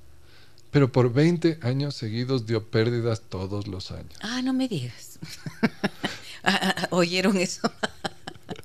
[0.71, 4.15] pero por 20 años seguidos dio pérdidas todos los años.
[4.21, 5.19] Ah, no me digas.
[6.43, 7.71] Ah, ah, ah, ¿Oyeron eso?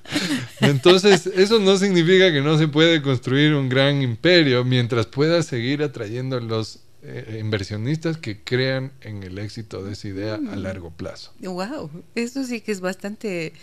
[0.61, 5.83] Entonces, eso no significa que no se puede construir un gran imperio mientras pueda seguir
[5.83, 11.33] atrayendo los eh, inversionistas que crean en el éxito de esa idea a largo plazo.
[11.39, 13.53] Wow, eso sí que es bastante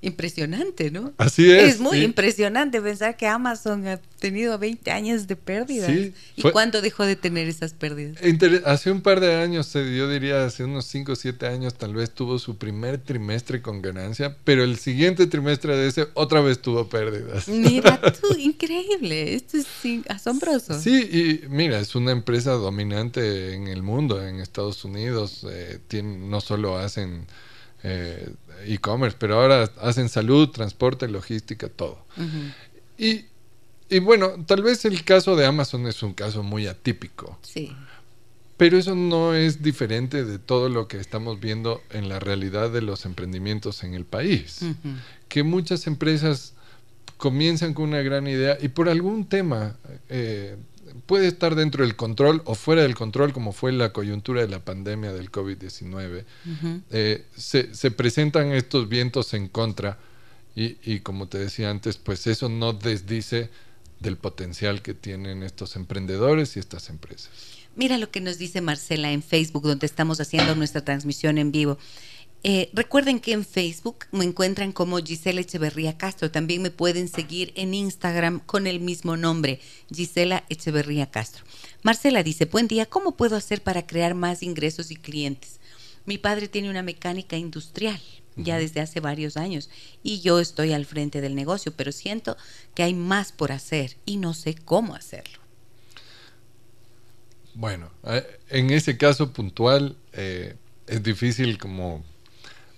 [0.00, 1.12] impresionante, ¿no?
[1.16, 1.74] Así es.
[1.74, 2.04] Es muy sí.
[2.04, 5.88] impresionante pensar que Amazon ha tenido 20 años de pérdidas.
[5.90, 8.16] Sí, ¿Y fue- cuándo dejó de tener esas pérdidas?
[8.24, 11.94] Inter- hace un par de años, yo diría hace unos 5 o 7 años, tal
[11.94, 16.60] vez tuvo su primer trimestre con ganancia, pero el siguiente trimestre de ese otra vez
[16.60, 17.48] tuvo pérdidas.
[17.48, 19.66] Mira tú, increíble, esto es
[20.08, 20.80] asombroso.
[20.80, 20.94] Sí,
[21.42, 25.44] y mira, es una empresa dominante en el mundo, en Estados Unidos.
[25.50, 27.26] eh, tienen- no solo hacen
[27.82, 28.30] eh,
[28.64, 32.04] e-commerce, pero ahora hacen salud, transporte, logística, todo.
[32.96, 33.26] Y,
[33.88, 37.74] y bueno, tal vez el caso de Amazon es un caso muy atípico, Sí,
[38.58, 42.82] pero eso no es diferente de todo lo que estamos viendo en la realidad de
[42.82, 44.60] los emprendimientos en el país.
[45.28, 46.54] Que muchas empresas
[47.18, 49.76] comienzan con una gran idea y por algún tema
[50.08, 50.56] eh,
[51.06, 54.64] puede estar dentro del control o fuera del control, como fue la coyuntura de la
[54.64, 56.24] pandemia del COVID-19.
[56.44, 56.82] ujú.
[56.90, 59.98] eh, se, se presentan estos vientos en contra
[60.54, 63.50] y, y como te decía antes, pues eso no desdice
[64.00, 67.30] del potencial que tienen estos emprendedores y estas empresas.
[67.76, 71.78] Mira lo que nos dice Marcela en Facebook, donde estamos haciendo nuestra transmisión en vivo.
[72.44, 76.30] Eh, recuerden que en Facebook me encuentran como Gisela Echeverría Castro.
[76.30, 79.60] También me pueden seguir en Instagram con el mismo nombre,
[79.92, 81.44] Gisela Echeverría Castro.
[81.82, 85.58] Marcela dice, buen día, ¿cómo puedo hacer para crear más ingresos y clientes?
[86.06, 88.00] Mi padre tiene una mecánica industrial
[88.36, 89.68] ya desde hace varios años
[90.02, 92.36] y yo estoy al frente del negocio, pero siento
[92.74, 95.38] que hay más por hacer y no sé cómo hacerlo.
[97.54, 100.54] Bueno, eh, en ese caso puntual eh,
[100.86, 102.04] es difícil como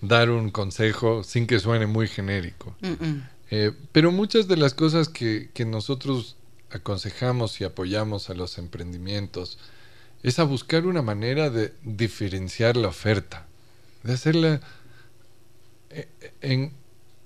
[0.00, 2.74] dar un consejo sin que suene muy genérico.
[2.80, 3.28] Mm, mm.
[3.50, 6.36] Eh, pero muchas de las cosas que, que nosotros
[6.70, 9.58] aconsejamos y apoyamos a los emprendimientos
[10.22, 13.46] es a buscar una manera de diferenciar la oferta,
[14.02, 14.60] de hacerla
[15.90, 16.08] eh,
[16.40, 16.72] en,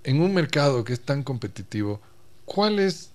[0.04, 2.00] en un mercado que es tan competitivo.
[2.44, 3.10] ¿Cuál es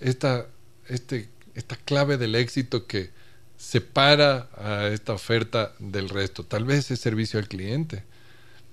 [0.00, 0.46] esta,
[0.88, 3.10] este, esta clave del éxito que
[3.56, 6.44] separa a esta oferta del resto?
[6.44, 8.04] Tal vez es servicio al cliente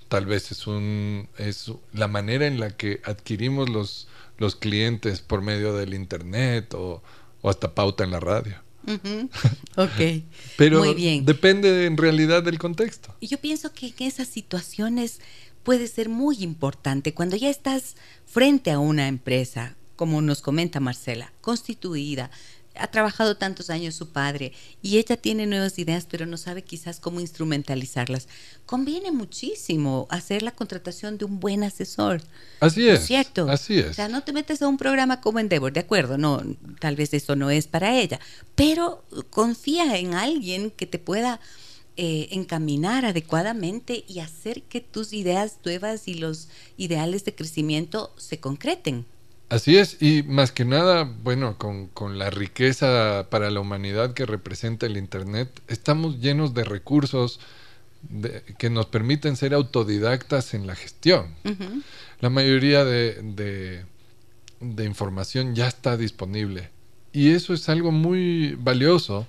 [0.09, 4.07] tal vez es un es la manera en la que adquirimos los
[4.37, 7.01] los clientes por medio del internet o,
[7.41, 8.55] o hasta pauta en la radio.
[8.87, 9.29] Ujú.
[9.75, 10.23] Ok.
[10.57, 11.25] Pero Muy bien.
[11.25, 13.13] depende en realidad del contexto.
[13.19, 15.19] Y yo pienso que en esas situaciones
[15.63, 17.95] puede ser muy importante cuando ya estás
[18.25, 22.31] frente a una empresa, como nos comenta Marcela, constituida,
[22.79, 26.99] ha trabajado tantos años su padre y ella tiene nuevas ideas, pero no sabe quizás
[26.99, 28.27] cómo instrumentalizarlas.
[28.65, 32.21] Conviene muchísimo hacer la contratación de un buen asesor.
[32.59, 33.05] Así ¿no es.
[33.05, 33.49] cierto?
[33.49, 33.95] Así O es.
[33.95, 36.41] sea, no te metes a un programa como Endeavor, de acuerdo, no,
[36.79, 38.19] tal vez eso no es para ella,
[38.55, 41.39] pero confía en alguien que te pueda
[41.97, 48.39] eh, encaminar adecuadamente y hacer que tus ideas nuevas y los ideales de crecimiento se
[48.39, 49.05] concreten.
[49.49, 54.27] Así es, y más que nada, bueno, con, con la riqueza para la humanidad que
[54.27, 57.39] representa el Internet, estamos llenos de recursos
[58.03, 61.33] de- que nos permiten ser autodidactas en la gestión.
[62.19, 63.85] La mayoría de, de-
[64.59, 66.69] de información ya está disponible.
[67.11, 69.25] Y eso es algo muy valioso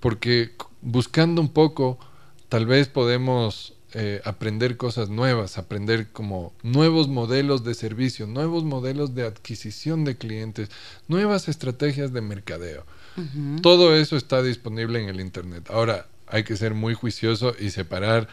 [0.00, 0.50] porque
[0.80, 2.00] buscando un poco
[2.48, 9.14] tal vez podemos eh, aprender cosas nuevas, aprender como nuevos modelos de servicio, nuevos modelos
[9.14, 10.70] de adquisición de clientes,
[11.08, 12.84] nuevas estrategias de mercadeo.
[13.60, 15.68] Todo eso está disponible en el Internet.
[15.70, 18.28] Ahora, hay que ser muy juicioso y separar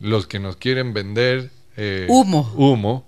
[0.00, 2.52] los que nos quieren vender eh, Humo.
[2.56, 3.04] humo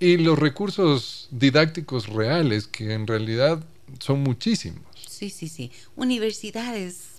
[0.00, 3.62] y los recursos didácticos reales, que en realidad
[3.98, 4.82] son muchísimos.
[5.06, 5.70] Sí, sí, sí.
[5.96, 7.13] Universidades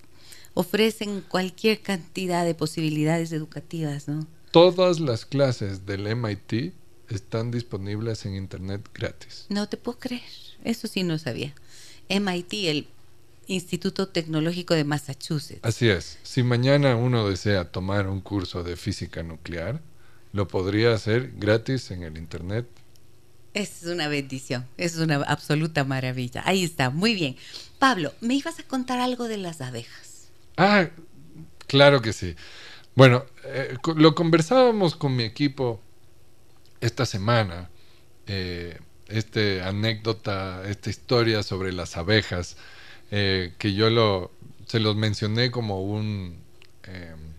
[0.55, 4.25] ofrecen cualquier cantidad de posibilidades educativas, ¿no?
[4.55, 6.71] todas las clases del MIT
[7.09, 9.47] están disponibles en Internet gratis.
[9.49, 10.23] No te puedo creer.
[10.63, 11.53] Eso sí no sabía.
[12.07, 12.87] MIT, el
[13.47, 15.59] Instituto Tecnológico de Massachusetts.
[15.61, 16.19] Así es.
[16.23, 19.81] Si mañana uno desea tomar un curso de física nuclear,
[20.31, 22.65] lo podría hacer gratis en el Internet.
[23.53, 26.43] Es una bendición, es una absoluta maravilla.
[26.45, 27.35] Ahí está, muy bien.
[27.77, 30.04] Pablo, ¿me ibas a contar algo de las abejas?
[30.57, 30.89] Ah,
[31.67, 32.35] claro que sí.
[32.95, 35.81] Bueno, eh, lo conversábamos con mi equipo
[36.81, 37.69] esta semana.
[38.27, 42.57] Eh, este anécdota, esta historia sobre las abejas,
[43.11, 44.31] eh, que yo lo,
[44.65, 46.37] se los mencioné como un
[46.83, 47.35] em,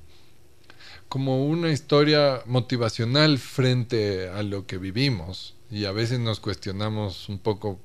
[1.08, 7.38] como una historia motivacional frente a lo que vivimos y a veces nos cuestionamos un
[7.38, 7.80] poco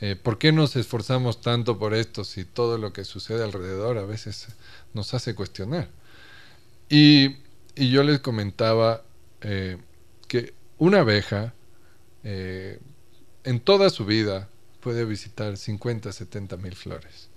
[0.00, 4.04] eh, por qué nos esforzamos tanto por esto si todo lo que sucede alrededor a
[4.04, 4.48] veces
[4.92, 5.88] nos hace cuestionar
[6.88, 7.36] y,
[7.74, 9.02] y yo les comentaba
[9.40, 9.78] eh,
[10.28, 11.54] que una abeja
[12.24, 14.48] en toda su vida
[14.84, 17.30] puede visitar 50, 70 mil flores.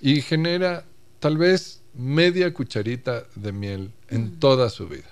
[0.00, 0.86] Y genera
[1.18, 4.38] tal vez media cucharita de miel en mm.
[4.38, 5.08] toda su vida.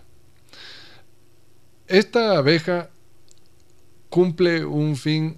[1.86, 2.88] Esta abeja
[4.08, 5.36] cumple un fin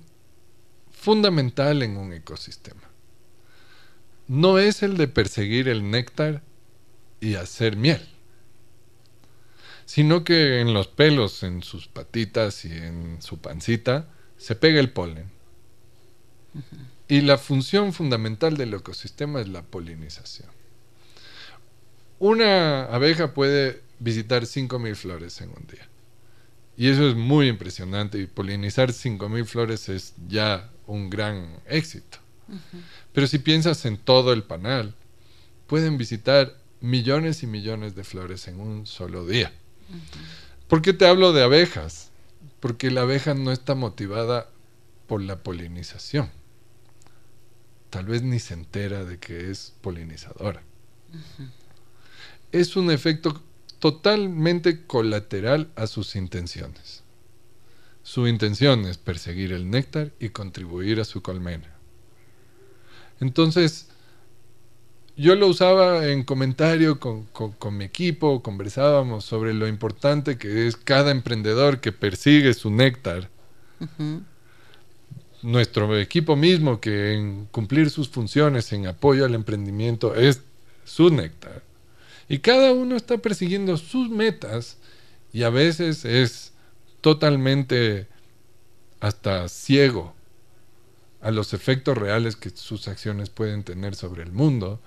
[1.01, 2.83] fundamental en un ecosistema.
[4.29, 6.43] No es el de perseguir el néctar
[7.21, 8.07] y hacer miel,
[9.87, 14.91] sino que en los pelos, en sus patitas y en su pancita, se pega el
[14.91, 15.31] polen.
[17.09, 20.49] Y la función fundamental del ecosistema es la polinización.
[22.19, 25.89] Una abeja puede visitar 5.000 flores en un día.
[26.77, 28.19] Y eso es muy impresionante.
[28.19, 32.19] Y polinizar 5.000 flores es ya un gran éxito.
[33.13, 34.95] Pero si piensas en todo el panal,
[35.67, 39.53] pueden visitar millones y millones de flores en un solo día.
[40.69, 42.11] ¿Por qué te hablo de abejas?
[42.61, 44.49] porque la abeja no está motivada
[45.07, 46.31] por la polinización.
[47.89, 50.63] Tal vez ni se entera de que es polinizadora.
[52.53, 53.43] Es un efecto
[53.79, 57.03] totalmente colateral a sus intenciones.
[58.11, 61.73] Su intención es perseguir el néctar y contribuir a su colmena.
[63.21, 63.87] Entonces,
[65.17, 67.29] yo lo usaba en comentario con,
[67.79, 73.31] mi equipo, conversábamos sobre lo importante que es cada emprendedor que persigue su néctar.
[75.43, 80.43] Nuestro equipo mismo que en cumplir sus funciones en apoyo al emprendimiento es
[80.85, 81.63] su néctar.
[82.29, 84.79] Y cada uno está persiguiendo sus metas
[85.33, 86.50] y a veces es
[87.01, 88.07] totalmente
[89.01, 90.15] hasta ciego
[91.21, 94.81] a los efectos reales que sus acciones pueden tener sobre el mundo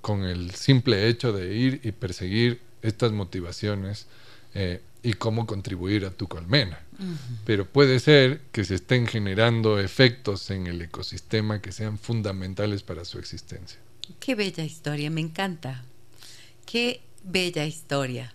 [0.00, 4.06] con el simple hecho de ir y perseguir estas motivaciones
[4.54, 6.80] eh, y cómo contribuir a tu colmena.
[7.44, 13.04] Pero puede ser que se estén generando efectos en el ecosistema que sean fundamentales para
[13.04, 13.78] su existencia.
[14.18, 15.84] Qué bella historia, me encanta.
[16.64, 18.34] Qué bella historia.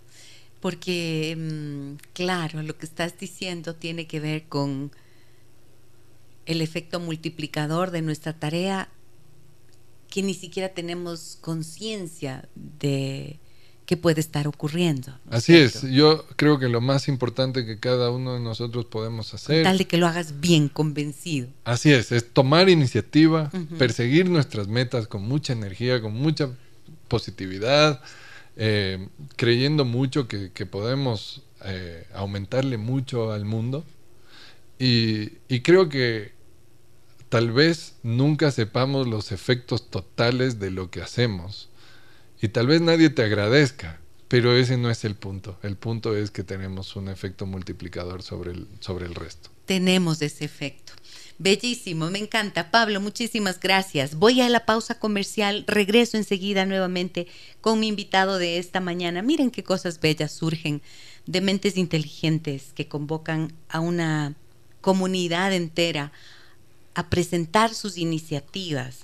[0.62, 4.92] Porque, mm, claro, lo que estás diciendo tiene que ver con
[6.46, 8.88] el efecto multiplicador de nuestra tarea
[10.08, 13.40] que ni siquiera tenemos conciencia de
[13.86, 15.18] qué puede estar ocurriendo.
[15.30, 19.64] Así es, yo creo que lo más importante que cada uno de nosotros podemos hacer...
[19.64, 21.48] tal de que lo hagas bien convencido.
[21.64, 26.50] Así es, es tomar iniciativa, perseguir nuestras metas con mucha energía, con mucha
[27.08, 28.00] positividad,
[28.56, 33.84] eh, creyendo mucho que, podemos eh, aumentarle mucho al mundo.
[34.78, 36.32] Y, y creo que
[37.28, 41.68] tal vez nunca sepamos los efectos totales de lo que hacemos.
[42.42, 45.56] Y tal vez nadie te agradezca, pero ese no es el punto.
[45.62, 49.48] El punto es que tenemos un efecto multiplicador sobre el, sobre el resto.
[49.64, 50.81] Tenemos ese efecto.
[51.42, 52.70] Bellísimo, me encanta.
[52.70, 54.14] Pablo, muchísimas gracias.
[54.14, 57.26] Voy a la pausa comercial, regreso enseguida nuevamente
[57.60, 59.22] con mi invitado de esta mañana.
[59.22, 60.82] Miren qué cosas bellas surgen
[61.26, 64.36] de mentes inteligentes que convocan a una
[64.80, 66.12] comunidad entera
[66.94, 69.00] a presentar sus iniciativas,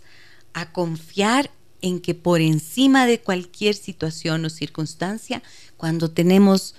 [0.53, 1.51] a confiar
[1.83, 5.43] en que por encima de cualquier situación o circunstancia,
[5.77, 6.77] cuando tenemos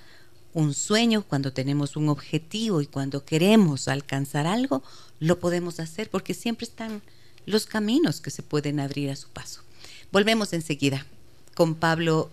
[0.54, 4.84] un sueño, cuando tenemos un objetivo y cuando queremos alcanzar algo,
[5.20, 7.02] lo podemos hacer porque siempre están
[7.46, 9.62] los caminos que se pueden abrir a su paso.
[10.12, 11.06] Volvemos enseguida
[11.56, 12.30] con Pablo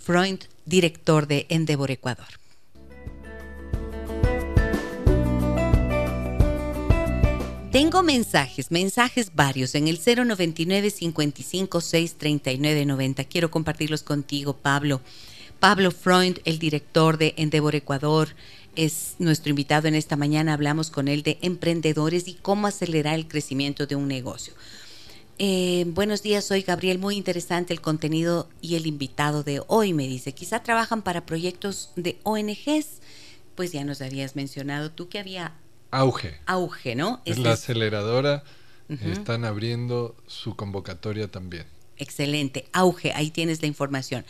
[0.00, 2.26] Freund, director de Endeavor Ecuador.
[7.72, 13.24] Tengo mensajes, mensajes varios en el 099 55 6 39 90.
[13.24, 15.02] Quiero compartirlos contigo, Pablo,
[15.60, 18.28] Pablo Freund, el director de Endeavor Ecuador,
[18.76, 20.52] es nuestro invitado en esta mañana.
[20.52, 24.54] Hablamos con él de emprendedores y cómo acelerar el crecimiento de un negocio.
[25.40, 27.00] Eh, buenos días, soy Gabriel.
[27.00, 30.32] Muy interesante el contenido y el invitado de hoy, me dice.
[30.32, 33.00] Quizá trabajan para proyectos de ONGs.
[33.56, 35.54] Pues ya nos habías mencionado tú que había
[35.90, 36.38] auge.
[36.46, 37.20] Auge, ¿no?
[37.24, 38.44] Es la aceleradora.
[38.88, 41.66] Están abriendo su convocatoria también.
[41.96, 42.68] Excelente.
[42.72, 44.24] Auge, ahí tienes la información.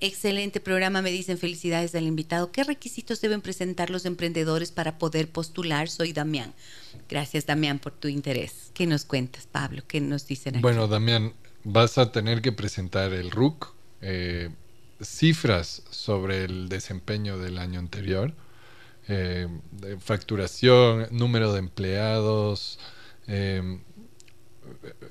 [0.00, 2.52] Excelente programa, me dicen felicidades al invitado.
[2.52, 5.88] ¿Qué requisitos deben presentar los emprendedores para poder postular?
[5.88, 6.54] Soy Damián.
[7.08, 8.70] Gracias, Damián, por tu interés.
[8.74, 9.82] ¿Qué nos cuentas, Pablo?
[9.88, 10.62] ¿Qué nos dicen aquí?
[10.62, 11.32] Bueno, Damián,
[11.64, 14.50] vas a tener que presentar el RUC, eh,
[15.02, 18.34] cifras sobre el desempeño del año anterior,
[19.08, 19.48] eh,
[19.98, 22.78] facturación, número de empleados,
[23.26, 23.80] eh,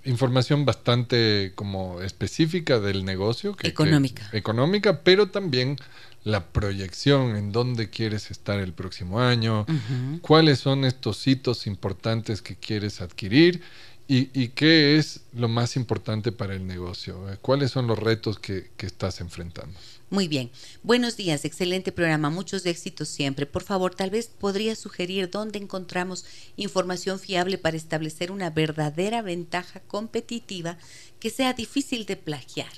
[0.05, 3.55] información bastante como específica del negocio.
[3.63, 4.29] económica.
[4.33, 5.77] económica, pero también
[6.23, 9.65] la proyección en dónde quieres estar el próximo año,
[10.21, 13.61] cuáles son estos hitos importantes que quieres adquirir
[14.09, 18.69] y, qué es lo más importante para el negocio, eh, cuáles son los retos que
[18.79, 19.77] estás enfrentando.
[20.09, 20.51] Muy bien.
[20.83, 23.45] Buenos días, excelente programa, muchos éxitos siempre.
[23.45, 26.23] Por favor, tal vez podría sugerir dónde encontramos
[26.55, 30.77] información fiable para establecer una verdadera ventaja competitiva
[31.19, 32.71] que sea difícil de plagiar.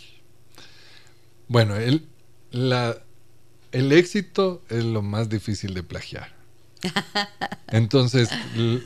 [1.48, 2.08] Bueno, el,
[2.50, 2.98] la,
[3.72, 6.34] el éxito es lo más difícil de plagiar.
[7.68, 8.30] Entonces,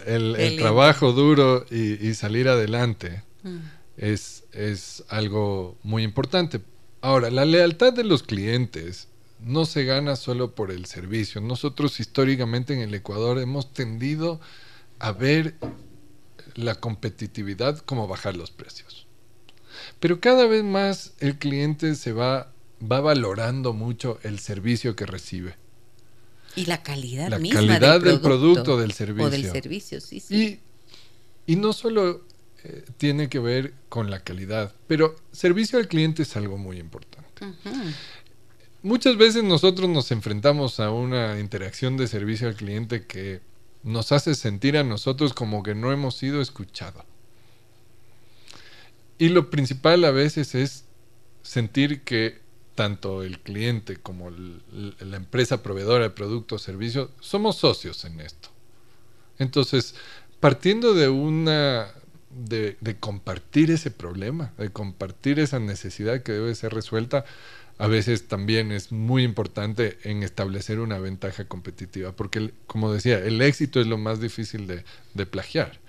[0.05, 3.57] el, trabajo duro y, salir adelante mm.
[3.95, 6.59] es, es algo muy importante
[7.03, 9.09] Ahora, la lealtad de los clientes
[9.41, 11.41] no se gana solo por el servicio.
[11.41, 14.39] Nosotros históricamente en el Ecuador hemos tendido
[14.99, 15.55] a ver
[16.55, 19.05] la competitividad como bajar los precios.
[19.99, 25.57] Pero cada vez más el cliente se va, va valorando mucho el servicio que recibe.
[26.55, 29.27] Y la calidad la calidad del producto, del servicio.
[29.27, 30.61] O del servicio, sí, sí.
[31.45, 32.21] Y, y no solo
[32.63, 37.45] eh, tiene que ver con la calidad, pero servicio al cliente es algo muy importante.
[38.81, 43.41] Muchas veces nosotros nos enfrentamos a una interacción de servicio al cliente que
[43.83, 47.03] nos hace sentir a nosotros como que no hemos sido escuchados.
[49.17, 50.85] Y lo principal a veces es
[51.41, 52.41] sentir que
[52.75, 58.49] tanto el cliente como la empresa proveedora de productos o servicios somos socios en esto.
[59.37, 59.95] Entonces,
[60.39, 61.93] partiendo de una
[62.35, 67.25] de, compartir ese problema, de compartir esa necesidad que debe ser resuelta,
[67.79, 73.41] a veces también es muy importante en establecer una ventaja competitiva, porque como decía, el
[73.41, 75.79] éxito es lo más difícil de, plagiar.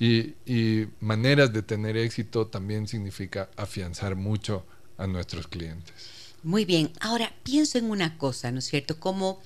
[0.00, 4.64] y, y, maneras de tener éxito también significa afianzar mucho
[4.96, 6.18] a nuestros clientes.
[6.42, 8.98] Muy bien, ahora pienso en una cosa, ¿no es cierto?
[8.98, 9.40] Como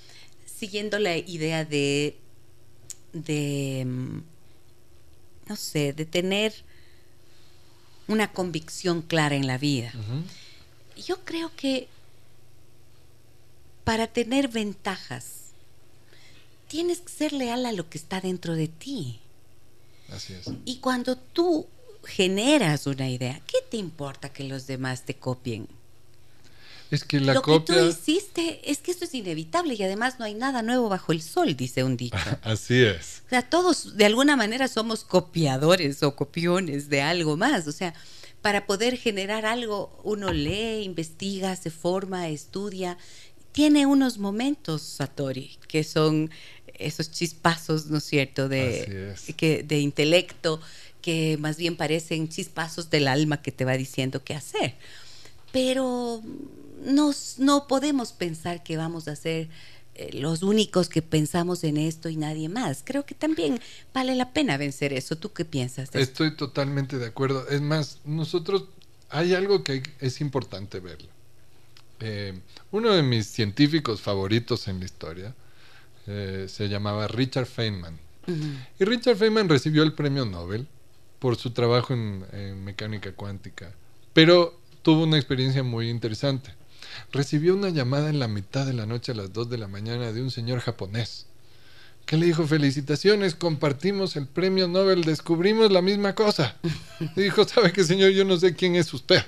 [0.46, 2.16] siguiendo la idea de,
[3.12, 4.31] de mm,
[5.48, 6.54] no sé, de tener
[8.08, 9.92] una convicción clara en la vida.
[10.96, 11.88] Yo creo que
[13.84, 15.52] para tener ventajas,
[16.68, 19.20] tienes que ser leal a lo que está dentro de ti.
[20.10, 20.46] Así es.
[20.64, 21.66] Y cuando tú
[22.04, 25.68] generas una idea, ¿qué te importa que los demás te copien?
[26.92, 27.74] Es que la Lo copia...
[27.74, 31.12] que tú hiciste es que esto es inevitable y además no hay nada nuevo bajo
[31.12, 32.16] el sol, dice un dicho.
[32.42, 33.22] Así es.
[33.26, 37.66] O sea, todos de alguna manera somos copiadores o copiones de algo más.
[37.66, 37.94] O sea,
[38.42, 42.98] para poder generar algo, uno lee, investiga, se forma, estudia.
[43.52, 46.30] Tiene unos momentos, Satori, que son
[46.74, 50.60] esos chispazos, ¿no es cierto?, de, que, de intelecto,
[51.00, 54.74] que más bien parecen chispazos del alma que te va diciendo qué hacer.
[55.52, 56.22] Pero
[56.84, 59.48] no podemos pensar que vamos a ser
[59.94, 62.82] eh, los únicos que pensamos en esto y nadie más.
[62.82, 63.60] Creo que también
[63.92, 65.16] vale la pena vencer eso.
[65.16, 65.94] ¿Tú qué piensas?
[65.94, 67.46] Estoy totalmente de acuerdo.
[67.48, 68.64] Es más, nosotros
[69.10, 71.08] hay algo que es importante verlo.
[72.00, 72.32] Eh,
[72.70, 75.34] uno de mis científicos favoritos en la historia
[76.06, 77.98] eh, se llamaba Richard Feynman.
[78.78, 80.66] Y Richard Feynman recibió el premio Nobel
[81.18, 83.74] por su trabajo en mecánica cuántica.
[84.12, 86.54] Pero tuvo una experiencia muy interesante
[87.12, 90.12] recibió una llamada en la mitad de la noche a las 2 de la mañana
[90.12, 91.26] de un señor japonés
[92.06, 96.56] que le dijo, felicitaciones, compartimos el premio Nobel, descubrimos la misma cosa.
[97.16, 98.10] dijo, ¿sabe qué, señor?
[98.10, 99.22] Yo no sé quién es usted.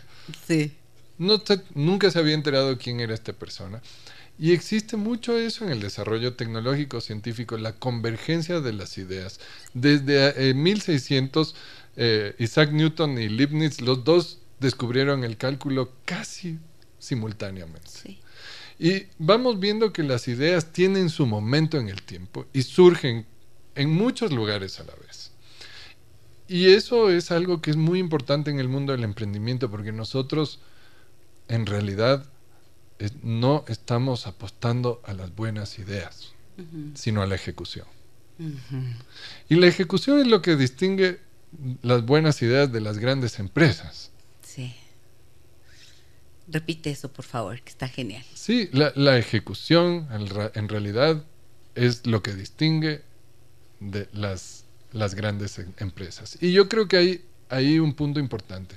[0.46, 0.72] Sí.
[1.18, 1.40] No
[1.74, 3.80] nunca se había enterado quién era esta persona.
[4.36, 9.38] Y existe mucho eso en el desarrollo tecnológico científico, la convergencia de las ideas.
[9.74, 11.54] Desde 1600,
[11.96, 16.58] eh, Isaac Newton y Leibniz, los dos descubrieron el cálculo casi
[17.04, 18.20] simultáneamente.
[18.78, 23.26] Y vamos viendo que las ideas tienen su momento en el tiempo y surgen
[23.74, 25.30] en muchos lugares a la vez.
[26.48, 30.60] Y eso es algo que es muy importante en el mundo del emprendimiento porque nosotros
[31.48, 32.26] en realidad
[33.22, 36.32] no estamos apostando a las buenas ideas,
[36.94, 37.86] sino a la ejecución.
[39.48, 41.20] Y la ejecución es lo que distingue
[41.82, 44.10] las buenas ideas de las grandes empresas.
[46.46, 48.24] Repite eso, por favor, que está genial.
[48.34, 51.24] Sí, la, ejecución en, realidad
[51.74, 53.02] es lo que distingue
[53.80, 54.64] de las,
[55.14, 56.36] grandes em, empresas.
[56.40, 58.76] Y yo creo que hay, hay un punto importante.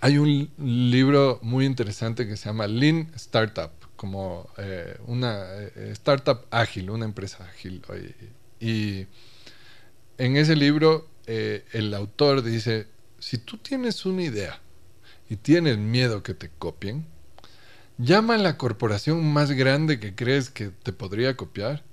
[0.00, 6.46] Hay un libro muy interesante que se llama Lean Startup, como eh, una eh, startup
[6.50, 7.82] ágil, una empresa ágil.
[8.60, 9.06] Y
[10.16, 12.86] en ese libro eh, el autor dice,
[13.18, 14.58] si tú tienes una idea
[15.28, 17.06] y tienes miedo que te copien,
[17.98, 21.84] llama a la corporación más grande que crees que te podría copiar.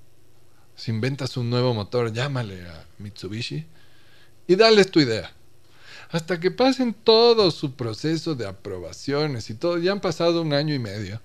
[0.76, 3.66] Si inventas un nuevo motor, llámale a Mitsubishi
[4.48, 5.32] y dales tu idea
[6.12, 9.78] hasta que pasen todo su proceso de aprobaciones y todo.
[9.78, 11.22] Ya han pasado un año y medio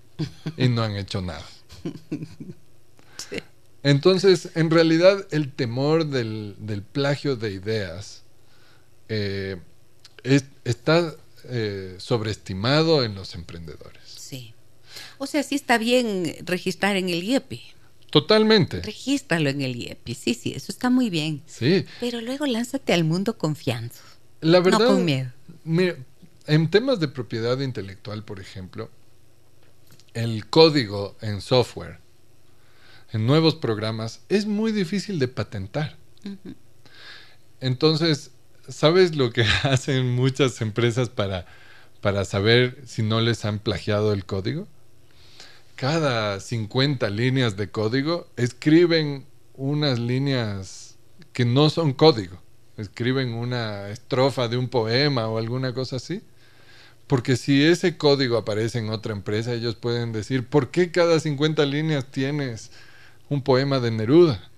[0.56, 1.46] y no han hecho nada.
[3.82, 8.22] Entonces, en realidad, el temor del, plagio de ideas
[9.08, 9.56] eh,
[10.64, 14.02] está eh, sobreestimado en los emprendedores.
[14.04, 14.54] Sí.
[15.18, 17.62] O sea, sí está bien registrar en el IEPI.
[18.10, 18.82] Totalmente.
[18.82, 20.14] Regístralo en el IEPI.
[20.14, 21.42] Sí, sí, eso está muy bien.
[21.46, 21.86] Sí.
[22.00, 23.94] Pero luego lánzate al mundo confiando.
[24.40, 25.30] La verdad, no con miedo.
[25.64, 25.96] Mira,
[26.46, 28.90] en temas de propiedad intelectual, por ejemplo,
[30.14, 32.00] el código en software,
[33.12, 35.96] en nuevos programas, es muy difícil de patentar.
[37.60, 38.32] Entonces,
[38.70, 41.46] ¿sabes lo que hacen muchas empresas para,
[42.00, 44.66] para saber si no les han plagiado el código?
[45.76, 50.96] Cada 50 líneas de código escriben unas líneas
[51.32, 52.40] que no son código
[52.80, 56.22] escriben una estrofa de un poema o alguna cosa así.
[57.06, 61.64] Porque si ese código aparece en otra empresa, ellos pueden decir, ¿por qué cada 50
[61.66, 62.70] líneas tienes
[63.28, 64.49] un poema de Neruda?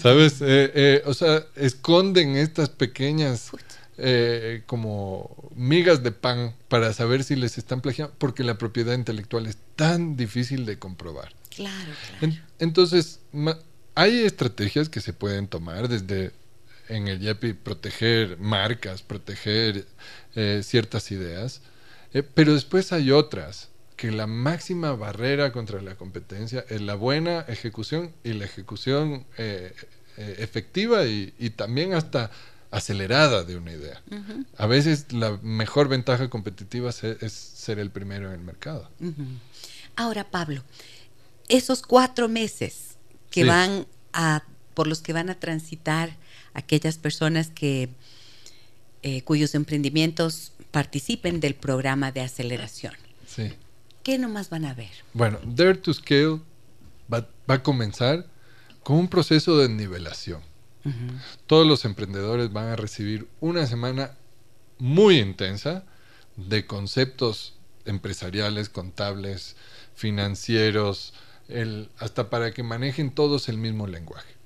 [0.00, 0.40] ¿Sabes?
[0.40, 3.50] Eh, eh, o sea, esconden estas pequeñas
[3.98, 9.46] eh, como migas de pan para saber si les están plagiando, porque la propiedad intelectual
[9.46, 11.32] es tan difícil de comprobar.
[11.54, 12.34] Claro, claro.
[12.58, 13.20] entonces,
[13.94, 16.32] hay estrategias que se pueden tomar desde
[16.88, 19.86] en el YEPI proteger marcas, proteger
[20.62, 21.62] ciertas ideas,
[22.34, 28.12] pero después hay otras, que la máxima barrera contra la competencia es la buena ejecución
[28.24, 29.74] y la ejecución eh,
[30.16, 32.30] efectiva y, también hasta
[32.70, 34.02] acelerada de una idea.
[34.58, 38.90] A veces la mejor ventaja competitiva es ser el primero en el mercado.
[39.94, 40.62] Ahora, Pablo,
[41.48, 42.96] esos cuatro meses
[43.30, 44.42] que van a,
[44.74, 46.16] por los que van a transitar
[46.54, 47.88] aquellas personas que
[49.02, 52.94] eh, cuyos emprendimientos participen del programa de aceleración.
[53.26, 53.52] Sí.
[54.06, 54.92] ¿Qué nomás van a ver?
[55.12, 56.40] Bueno, Dare to Scale
[57.12, 58.26] va, a comenzar
[58.84, 60.40] con un proceso de nivelación.
[61.48, 64.12] Todos los emprendedores van a recibir una semana
[64.78, 65.84] muy intensa
[66.36, 67.54] de conceptos
[67.84, 69.56] empresariales, contables,
[69.96, 71.12] financieros,
[71.48, 74.36] el, hasta para que manejen todos el mismo lenguaje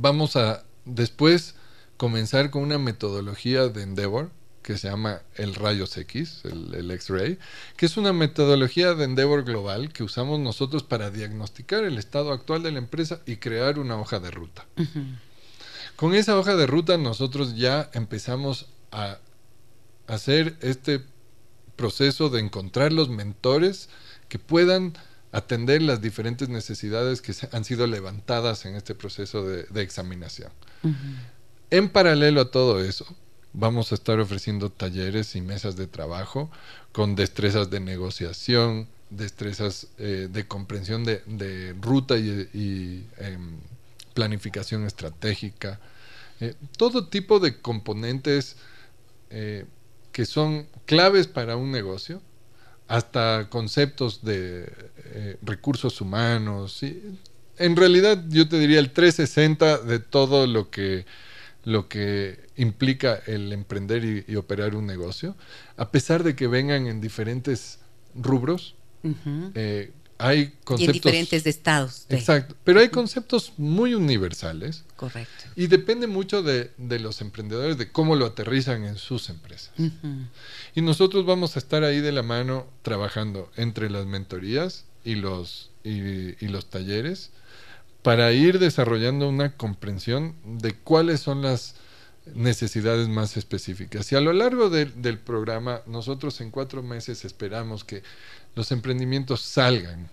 [0.00, 1.54] vamos a después
[1.96, 4.30] comenzar con una metodología de Endeavor
[4.66, 7.38] que se llama el rayos X, el, X-ray,
[7.76, 12.64] que es una metodología de Endeavor global que usamos nosotros para diagnosticar el estado actual
[12.64, 14.66] de la empresa y crear una hoja de ruta.
[15.94, 19.18] Con esa hoja de ruta nosotros ya empezamos a
[20.08, 21.00] hacer este
[21.76, 23.88] proceso de encontrar los mentores
[24.28, 24.94] que puedan
[25.30, 30.50] atender las diferentes necesidades que han sido levantadas en este proceso de, examinación.
[31.70, 33.06] En paralelo a todo eso,
[33.56, 36.50] vamos a estar ofreciendo talleres y mesas de trabajo
[36.92, 43.56] con destrezas de negociación, destrezas eh, de comprensión de, ruta y, em,
[44.14, 45.80] planificación estratégica,
[46.40, 48.56] eh, todo tipo de componentes
[49.30, 49.64] eh,
[50.12, 52.20] que son claves para un negocio
[52.88, 54.70] hasta conceptos de
[55.42, 56.82] recursos humanos.
[57.58, 61.04] En realidad yo te diría el 360 de todo lo que,
[61.66, 65.34] lo que implica el emprender y, operar un negocio,
[65.76, 67.80] a pesar de que vengan en diferentes
[68.14, 68.76] rubros,
[69.56, 70.80] eh, hay conceptos...
[70.80, 72.06] Y en diferentes estados.
[72.08, 74.84] Exacto, pero hay conceptos muy universales.
[74.94, 75.44] Correcto.
[75.56, 79.72] Y depende mucho de, los emprendedores, de cómo lo aterrizan en sus empresas.
[80.76, 85.72] Y nosotros vamos a estar ahí de la mano trabajando entre las mentorías y los,
[85.82, 87.32] y, los talleres
[88.06, 91.74] para ir desarrollando una comprensión de cuáles son las
[92.36, 94.12] necesidades más específicas.
[94.12, 98.04] Y a lo largo del programa, nosotros en cuatro meses esperamos que
[98.54, 100.08] los emprendimientos salgan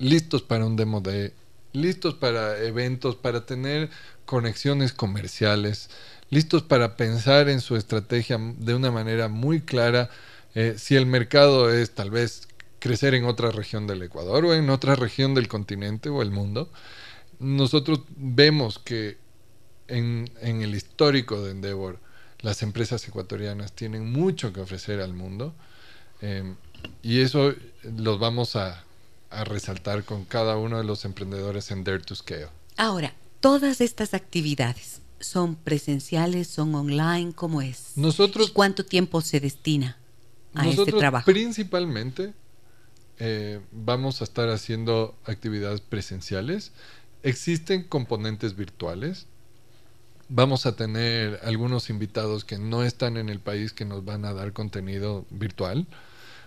[0.00, 1.32] listos para un demo de
[1.72, 3.88] listos para eventos, para tener
[4.26, 5.90] conexiones comerciales,
[6.28, 10.10] listos para pensar en su estrategia de una manera muy clara.
[10.56, 12.48] Eh, si el mercado es tal vez
[12.80, 16.72] crecer en otra región del Ecuador o en otra región del continente o el mundo,
[17.38, 19.18] nosotros vemos que
[19.86, 22.00] en, el histórico de Endeavor
[22.40, 25.54] las empresas ecuatorianas tienen mucho que ofrecer al mundo.
[26.22, 26.54] Eh,
[27.02, 28.84] y eso los vamos a,
[29.44, 32.48] resaltar con cada uno de los emprendedores en Dare to Scale.
[32.76, 37.92] Ahora, todas estas actividades son presenciales, son online, ¿cómo es?
[37.94, 39.98] Nosotros, ¿Y cuánto tiempo se destina
[40.52, 41.26] a este trabajo?
[41.26, 42.32] Principalmente
[43.20, 46.72] eh, vamos a estar haciendo actividades presenciales.
[47.22, 49.26] Existen componentes virtuales.
[50.30, 54.32] Vamos a tener algunos invitados que no están en el país que nos van a
[54.32, 55.86] dar contenido virtual.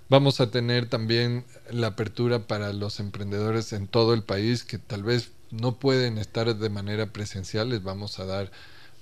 [0.10, 5.04] Vamos a tener también la apertura para los emprendedores en todo el país que tal
[5.04, 8.52] vez no pueden estar de manera presencial, les vamos a dar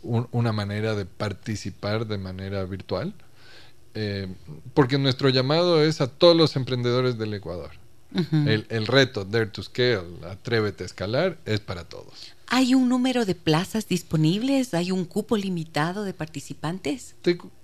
[0.03, 3.13] una manera de participar de manera virtual.
[3.94, 4.28] Eh,
[4.74, 7.72] porque nuestro llamado es a todos los emprendedores del Ecuador.
[8.14, 12.34] el, el, reto Dare to Scale, atrévete a escalar, es para todos.
[12.48, 14.74] ¿Hay un número de plazas disponibles?
[14.74, 17.16] ¿Hay un cupo limitado de participantes?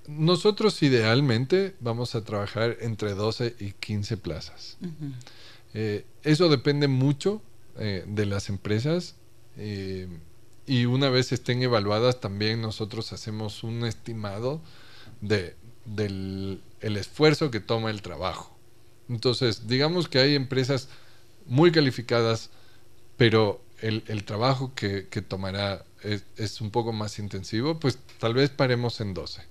[0.08, 4.78] nosotros idealmente vamos a trabajar entre 12 y 15 plazas.
[5.74, 7.42] Eh, eso depende mucho
[7.78, 9.16] eh, de las empresas
[9.58, 10.08] eh,
[10.66, 14.62] y una vez estén evaluadas también nosotros hacemos un estimado
[15.20, 15.56] de,
[15.88, 18.56] del el esfuerzo que toma el trabajo.
[19.10, 20.90] Entonces, digamos que hay empresas
[21.46, 22.50] muy calificadas,
[23.16, 29.14] pero el, trabajo que, tomará es, un poco más intensivo, pues tal vez paremos en
[29.14, 29.42] 12.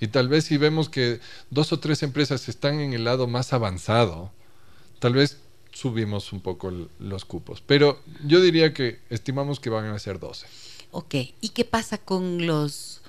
[0.00, 1.20] Y tal vez si vemos que
[1.50, 4.32] dos o tres empresas están en el lado más avanzado,
[4.98, 5.38] tal vez
[5.72, 7.62] subimos un poco los cupos.
[7.66, 10.46] Pero yo diría que estimamos que van a ser 12.
[10.92, 13.02] Ok, ¿y qué pasa con los...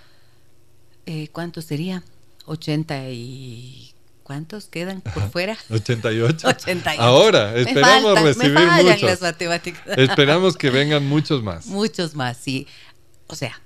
[1.05, 2.03] Eh, ¿Cuántos sería?
[2.45, 5.57] 80 y ¿Cuántos quedan por fuera?
[5.69, 6.47] 88.
[6.47, 7.01] 88.
[7.01, 9.19] Ahora, esperamos recibir muchos.
[9.97, 11.65] Esperamos que vengan muchos más.
[11.65, 12.65] Muchos más, sí.
[13.27, 13.61] O sea,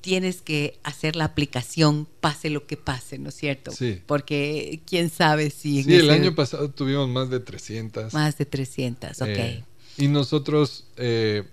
[0.00, 3.70] tienes que hacer la aplicación pase lo que pase, ¿no es cierto?
[3.72, 4.00] Sí.
[4.06, 5.82] Porque quién sabe si...
[5.82, 8.14] sí, el año pasado tuvimos más de 300.
[8.14, 9.28] Más de 300, ok.
[9.28, 9.64] Eh,
[9.98, 11.44] y nosotros, eh,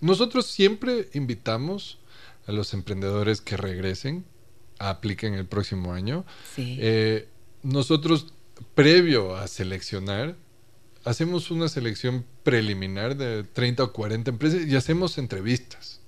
[0.00, 1.98] nosotros siempre invitamos
[2.46, 4.24] a los emprendedores que regresen,
[4.80, 6.24] apliquen el próximo año.
[6.54, 6.76] Sí.
[6.80, 7.28] Eh,
[7.62, 8.32] nosotros,
[8.74, 10.36] previo a seleccionar,
[11.04, 16.00] hacemos una selección preliminar de 30 o 40 empresas y hacemos entrevistas.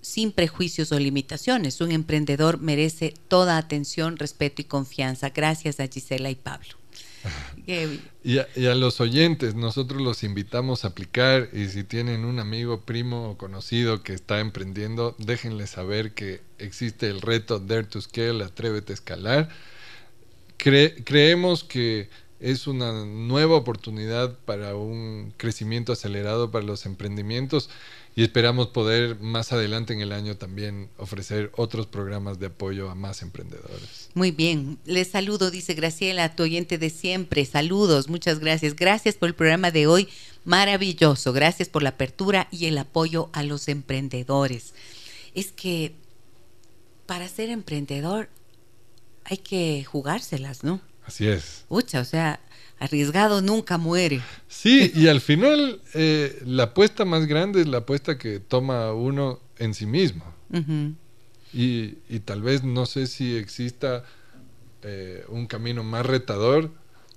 [0.00, 1.82] sin prejuicios o limitaciones.
[1.82, 5.28] Un emprendedor merece toda atención, respeto y confianza.
[5.28, 6.85] Gracias a Gisela y Pablo.
[7.66, 13.30] Y a, los oyentes, nosotros los invitamos a aplicar y si tienen un amigo, primo
[13.30, 18.92] o conocido que está emprendiendo, déjenle saber que existe el reto Dare to Scale, atrévete
[18.92, 19.48] a escalar.
[20.56, 22.08] Cre creemos que
[22.40, 27.70] es una nueva oportunidad para un crecimiento acelerado para los emprendimientos
[28.18, 32.94] y esperamos poder más adelante en el año también ofrecer otros programas de apoyo a
[32.94, 34.08] más emprendedores.
[34.14, 37.44] Muy bien, les saludo, dice Graciela, tu oyente de siempre.
[37.44, 38.74] Saludos, muchas gracias.
[38.74, 40.08] Gracias por el programa de hoy,
[40.46, 41.34] maravilloso.
[41.34, 44.72] Gracias por la apertura y el apoyo a los emprendedores.
[45.34, 45.94] Es que
[47.04, 48.30] para ser emprendedor
[49.24, 50.80] hay que jugárselas, ¿no?
[51.04, 51.66] Así es.
[51.68, 52.40] Ucha, o sea,
[52.78, 54.20] arriesgado nunca muere.
[54.48, 59.40] Sí, y al final eh, la apuesta más grande es la apuesta que toma uno
[59.58, 60.24] en sí mismo.
[60.50, 60.94] Uh -huh.
[61.52, 64.04] y, y, tal vez no sé si exista
[64.82, 66.70] eh, un camino más retador,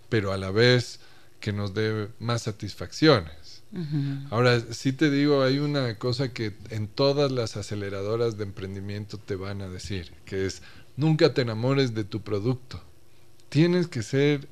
[0.10, 1.00] pero a la vez
[1.40, 3.62] que nos dé más satisfacciones.
[3.72, 4.28] Uh -huh.
[4.32, 9.36] Ahora, sí te digo, hay una cosa que en todas las aceleradoras de emprendimiento te
[9.36, 10.64] van a decir, que es,
[10.96, 12.82] nunca te enamores de tu producto.
[13.50, 14.48] Tienes que ser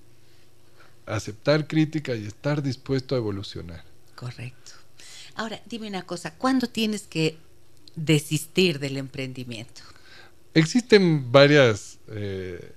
[1.07, 3.83] aceptar crítica y estar dispuesto a evolucionar.
[4.15, 4.73] Correcto.
[5.35, 7.37] Ahora, dime una cosa, ¿cuándo tienes que
[7.95, 9.81] desistir del emprendimiento?
[10.53, 12.71] Existen varias eh,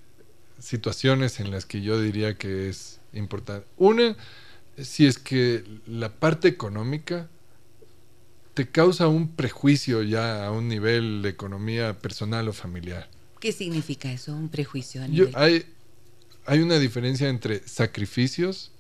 [0.59, 3.67] situaciones en las que yo diría que es importante.
[3.79, 4.17] Una,
[4.79, 7.29] si es que la parte económica
[8.55, 13.09] te causa un prejuicio ya a un nivel de economía personal o familiar.
[13.39, 15.03] ¿Qué significa eso, un prejuicio?
[15.03, 15.31] A nivel?
[15.31, 15.65] Yo, hay,
[16.51, 18.73] hay una diferencia entre sacrificios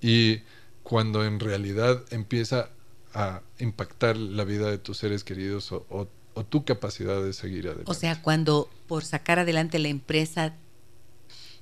[0.00, 0.40] y
[0.82, 2.70] cuando en realidad empieza
[3.14, 7.66] a impactar la vida de tus seres queridos o, o, o, tu capacidad de seguir
[7.66, 7.88] adelante.
[7.88, 10.56] O sea, cuando por sacar adelante la empresa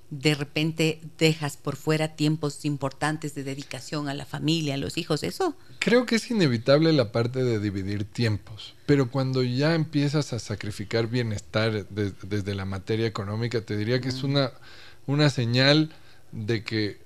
[0.08, 5.22] de repente dejas por fuera tiempos importantes de dedicación a la familia, a los hijos,
[5.22, 5.54] ¿eso?
[5.78, 11.06] Creo que es inevitable la parte de dividir tiempos, pero cuando ya empiezas a sacrificar
[11.06, 14.16] bienestar de, desde la materia económica, te diría que mm.
[14.16, 14.52] es una
[15.10, 15.90] una señal
[16.32, 17.00] de que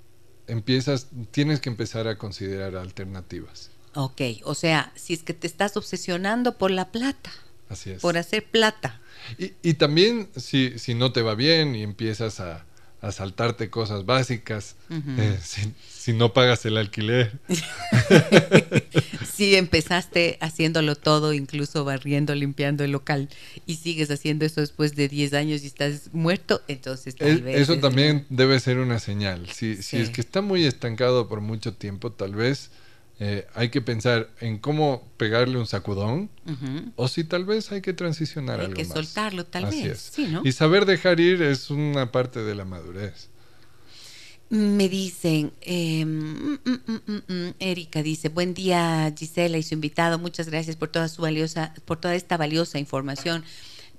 [0.46, 3.70] empiezas, tienes que empezar a considerar alternativas.
[3.94, 7.32] Ok, o sea, si es que te estás obsesionando por la plata.
[7.68, 8.02] Así es.
[8.02, 9.00] Por hacer plata.
[9.38, 12.66] Y, y también si, si no te va bien y empiezas a,
[13.04, 15.20] a saltarte cosas básicas, uh -huh.
[15.20, 17.38] eh, si, si, no pagas el alquiler.
[19.34, 23.28] si empezaste haciéndolo todo, incluso barriendo, limpiando el local,
[23.66, 27.60] y sigues haciendo eso después de 10 años y estás muerto, entonces tal es, vez...
[27.60, 28.36] Eso es también el...
[28.36, 29.48] debe ser una señal.
[29.50, 29.82] Si, sí.
[29.82, 32.70] si es que está muy estancado por mucho tiempo, tal vez...
[33.20, 36.92] Eh, hay que pensar en cómo pegarle un sacudón uh -huh.
[36.96, 38.92] o si tal vez hay que transicionar hay algo que más.
[38.92, 40.00] soltarlo tal Así vez es.
[40.14, 40.42] sí, ¿no?
[40.44, 43.28] y saber dejar ir es una parte de la madurez
[44.50, 50.48] me dicen eh, mm, mm, mm, Erika dice buen día Gisela y su invitado muchas
[50.48, 53.44] gracias por toda su valiosa por toda esta valiosa información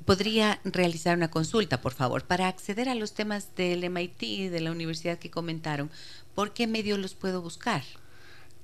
[0.03, 4.71] podría realizar una consulta por favor para acceder a los temas del MIT de la
[4.71, 5.89] universidad que comentaron
[6.35, 7.83] por qué medio los puedo buscar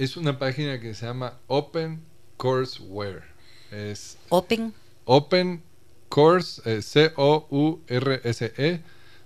[0.03, 2.03] es una página que se llama Open
[2.37, 3.21] Courseware.
[3.69, 4.73] Es Open.
[5.05, 5.61] Open
[6.09, 8.81] Course, eh, C-O-U-R-S-E,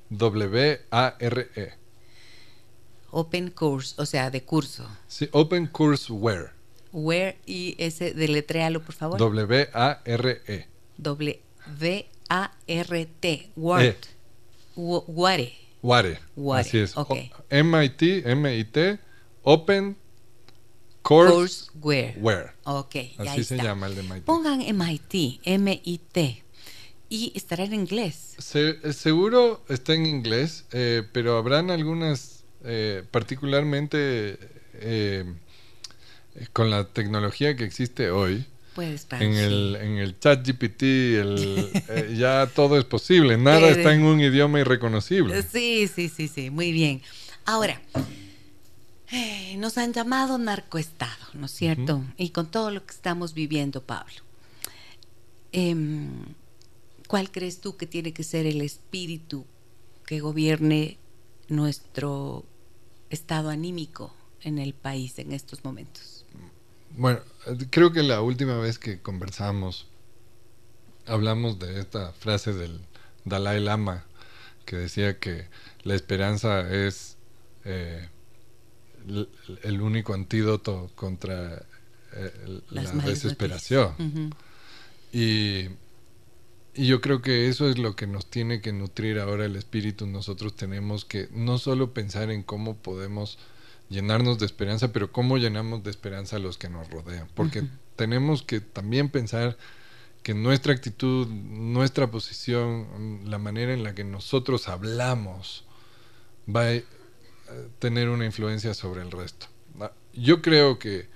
[0.09, 1.73] W-A-R-E.
[3.11, 4.85] Open Course, o sea, de curso.
[5.07, 6.49] Sí, Open Courseware.
[6.91, 9.17] Where y ese, deletréalo, por favor.
[9.17, 10.67] W-A-R-E.
[10.97, 11.39] W-A-R-T.
[13.55, 13.81] Word.
[13.81, 13.95] E.
[14.75, 15.53] Ware.
[15.81, 16.19] Ware.
[16.35, 16.61] Ware.
[16.61, 16.97] Así es.
[16.97, 17.31] Okay.
[17.49, 18.99] M-I-T, M-I-T,
[19.43, 19.95] Open
[21.05, 22.15] Courseware.
[22.19, 22.51] Where.
[22.63, 23.63] Ok, Así se está.
[23.63, 24.25] llama el de MIT.
[24.25, 26.43] Pongan MIT, M-I-T.
[27.09, 28.33] Y estará en inglés.
[28.39, 34.39] Se, seguro está en inglés, eh, pero habrán algunas, eh, particularmente
[34.73, 35.25] eh,
[36.51, 38.45] con la tecnología que existe hoy.
[38.77, 39.21] Estar.
[39.23, 43.37] En el, en el chat GPT, el, ya todo es posible.
[43.37, 45.43] Nada está en un idioma irreconocible.
[45.43, 46.49] Sí, sí, sí, sí.
[46.49, 47.01] Muy bien.
[47.45, 47.79] Ahora,
[49.11, 51.97] eh, nos han llamado narcoestado, ¿no es cierto?
[51.97, 52.13] Uh -huh.
[52.17, 54.15] Y con todo lo que estamos viviendo, Pablo.
[55.51, 55.75] Eh,
[57.07, 59.45] ¿Cuál crees tú que tiene que ser el espíritu
[60.05, 60.97] que gobierne
[61.47, 62.43] nuestro
[63.09, 66.25] estado anímico en el país en estos momentos?
[66.97, 67.19] Bueno,
[67.69, 69.87] creo que la última vez que conversamos
[71.05, 72.79] hablamos de esta frase del
[73.25, 74.05] Dalai Lama
[74.65, 75.47] que decía que
[75.83, 77.17] la esperanza es
[77.65, 78.09] eh,
[79.63, 81.65] el único antídoto contra
[82.13, 83.93] eh, la desesperación.
[83.97, 84.33] Uh -huh.
[85.11, 85.69] Y,
[86.73, 90.07] y yo creo que eso es lo que nos tiene que nutrir ahora el espíritu.
[90.07, 93.37] Nosotros tenemos que no solo pensar en cómo podemos
[93.89, 97.27] llenarnos de esperanza, pero cómo llenamos de esperanza a los que nos rodean.
[97.35, 97.63] Porque
[97.95, 99.57] tenemos que también pensar
[100.23, 105.65] que nuestra actitud, nuestra posición, la manera en la que nosotros hablamos,
[106.53, 106.81] va a
[107.79, 109.47] tener una influencia sobre el resto.
[109.79, 111.07] Ah, yo creo que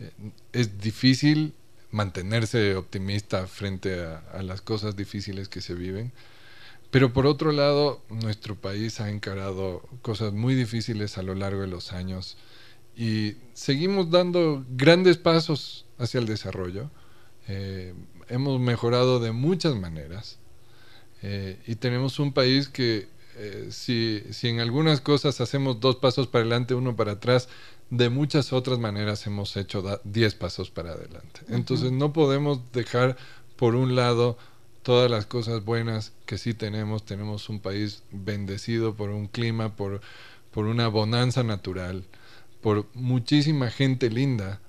[0.00, 0.10] eh,
[0.52, 1.54] es difícil
[1.90, 6.12] mantenerse optimista frente a, las cosas difíciles que se viven,
[6.90, 11.66] pero por otro lado, nuestro país ha encarado cosas muy difíciles a lo largo de
[11.66, 12.36] los años
[12.96, 16.90] y seguimos dando grandes pasos hacia el desarrollo.
[17.46, 17.94] Eh,
[18.28, 20.38] hemos mejorado de muchas maneras
[21.22, 23.08] eh, y tenemos un país que
[23.38, 27.48] eh, si, si, en algunas cosas hacemos dos pasos para adelante, uno para atrás,
[27.90, 31.40] de muchas otras maneras hemos hecho diez pasos para adelante.
[31.48, 33.16] Entonces no podemos dejar
[33.56, 34.36] por un lado
[34.82, 37.04] todas las cosas buenas que sí tenemos.
[37.04, 40.00] Tenemos un país bendecido por un clima, por,
[40.50, 42.04] por una bonanza natural,
[42.60, 44.60] por muchísima gente linda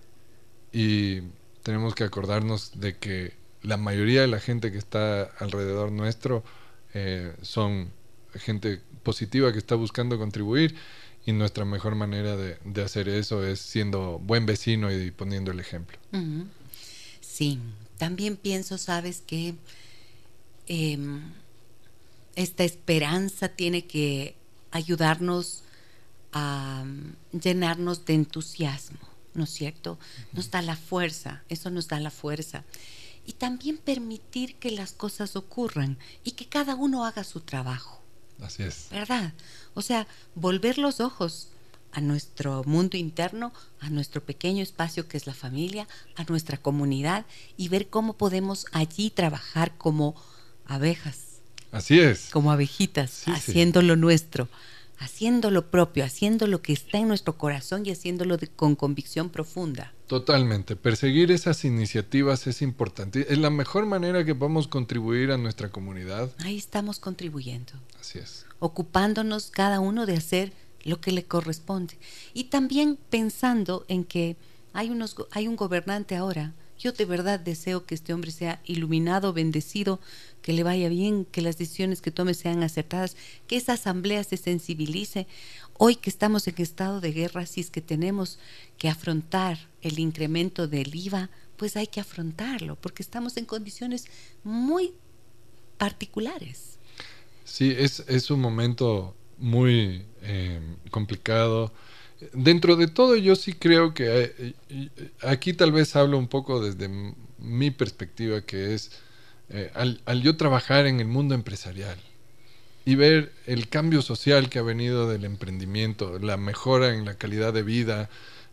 [0.71, 1.21] y
[1.63, 6.43] tenemos que acordarnos de que la mayoría de la gente que está alrededor nuestro
[6.93, 7.91] eh, son
[8.35, 10.75] gente positiva que está buscando contribuir
[11.25, 15.97] y nuestra mejor manera de, hacer eso es siendo buen vecino y poniendo el ejemplo.
[17.21, 17.59] Sí,
[17.97, 19.55] también pienso, sabes, que
[20.67, 21.21] em,
[22.35, 24.35] esta esperanza tiene que
[24.71, 25.63] ayudarnos
[26.31, 26.85] a
[27.31, 28.99] llenarnos de entusiasmo,
[29.33, 29.97] ¿no es cierto?
[30.31, 32.63] Nos da la fuerza, eso nos da la fuerza
[33.25, 37.98] y también permitir que las cosas ocurran y que cada uno haga su trabajo.
[38.41, 38.87] Así es.
[38.91, 39.33] ¿Verdad?
[39.73, 41.49] O sea, volver los ojos
[41.91, 47.25] a nuestro mundo interno, a nuestro pequeño espacio que es la familia, a nuestra comunidad
[47.57, 50.15] y ver cómo podemos allí trabajar como
[50.65, 51.39] abejas.
[51.71, 52.29] Así es.
[52.31, 54.47] Como abejitas, haciendo lo nuestro
[54.99, 59.93] haciendo lo propio, haciendo lo que está en nuestro corazón y haciéndolo con convicción profunda.
[60.07, 60.75] Totalmente.
[60.75, 63.31] Perseguir esas iniciativas es importante.
[63.31, 66.31] Es la mejor manera que podemos contribuir a nuestra comunidad.
[66.39, 67.73] Ahí estamos contribuyendo.
[67.99, 68.45] Así es.
[68.59, 70.51] Ocupándonos cada uno de hacer
[70.83, 71.97] lo que le corresponde.
[72.33, 74.35] Y también pensando en que
[74.73, 76.53] hay, unos, hay un gobernante ahora.
[76.79, 79.99] Yo de verdad deseo que este hombre sea iluminado, bendecido,
[80.41, 83.17] que le vaya bien, que las decisiones que tome sean acertadas,
[83.47, 85.27] que esa asamblea se sensibilice.
[85.77, 88.39] Hoy que estamos en estado de guerra, si es que tenemos
[88.77, 94.05] que afrontar el incremento del IVA, pues hay que afrontarlo, porque estamos en condiciones
[94.45, 94.93] muy
[95.77, 96.77] particulares.
[97.43, 100.61] Sí, es, es un momento muy eh,
[100.91, 101.73] complicado.
[102.33, 104.89] Dentro de todo, yo sí creo que eh,
[105.21, 106.89] aquí tal vez hablo un poco desde
[107.37, 108.91] mi perspectiva, que es
[109.51, 111.97] eh, al, yo trabajar en el mundo empresarial
[112.85, 117.51] y ver el cambio social que ha venido del emprendimiento, la mejora en la calidad
[117.51, 118.09] de vida,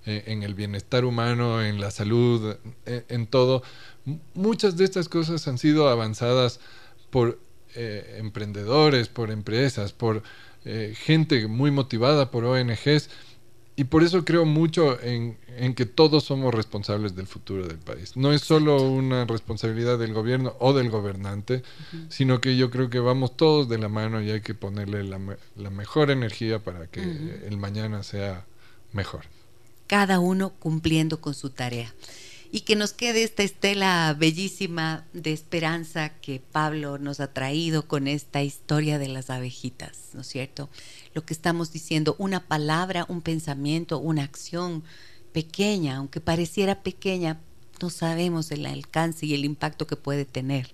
[0.07, 2.57] eh, en el bienestar humano, en la salud,
[2.87, 3.63] eh, en todo,
[4.35, 6.61] muchas de estas cosas han sido avanzadas
[7.11, 7.39] por
[7.75, 10.23] emprendedores, por empresas, por
[10.65, 13.11] gente muy motivada por ONGs
[13.77, 15.37] y por eso creo mucho en,
[15.75, 18.17] que todos somos responsables del futuro del país.
[18.17, 21.63] No es solo una responsabilidad del gobierno o del gobernante,
[22.09, 25.19] sino que yo creo que vamos todos de la mano y hay que ponerle la,
[25.71, 28.47] mejor energía para que el mañana sea
[28.93, 29.27] mejor.
[29.87, 31.95] Cada uno cumpliendo con su tarea
[32.51, 38.07] y que nos quede esta estela bellísima de esperanza que Pablo nos ha traído con
[38.09, 40.69] esta historia de las abejitas, ¿no es cierto?
[41.15, 44.85] Lo que estamos diciendo, una palabra, un pensamiento, una acción
[45.33, 47.41] pequeña, aunque pareciera pequeña,
[47.83, 50.73] no sabemos el alcance y el impacto que puede tener.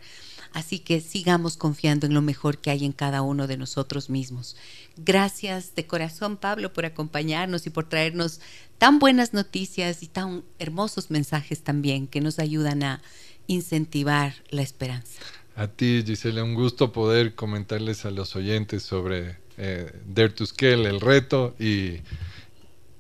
[0.53, 4.57] Así que sigamos confiando en lo mejor que hay en cada uno de nosotros mismos.
[4.97, 8.41] Gracias de corazón, Pablo, por acompañarnos y por traernos
[8.79, 13.03] tan buenas noticias y tan hermosos mensajes también que nos ayudan a
[13.47, 15.20] incentivar la esperanza.
[15.57, 20.89] A ti, Gisela, un gusto poder comentarles a los oyentes sobre eh, Dare to Scale,
[20.89, 22.01] el reto, y,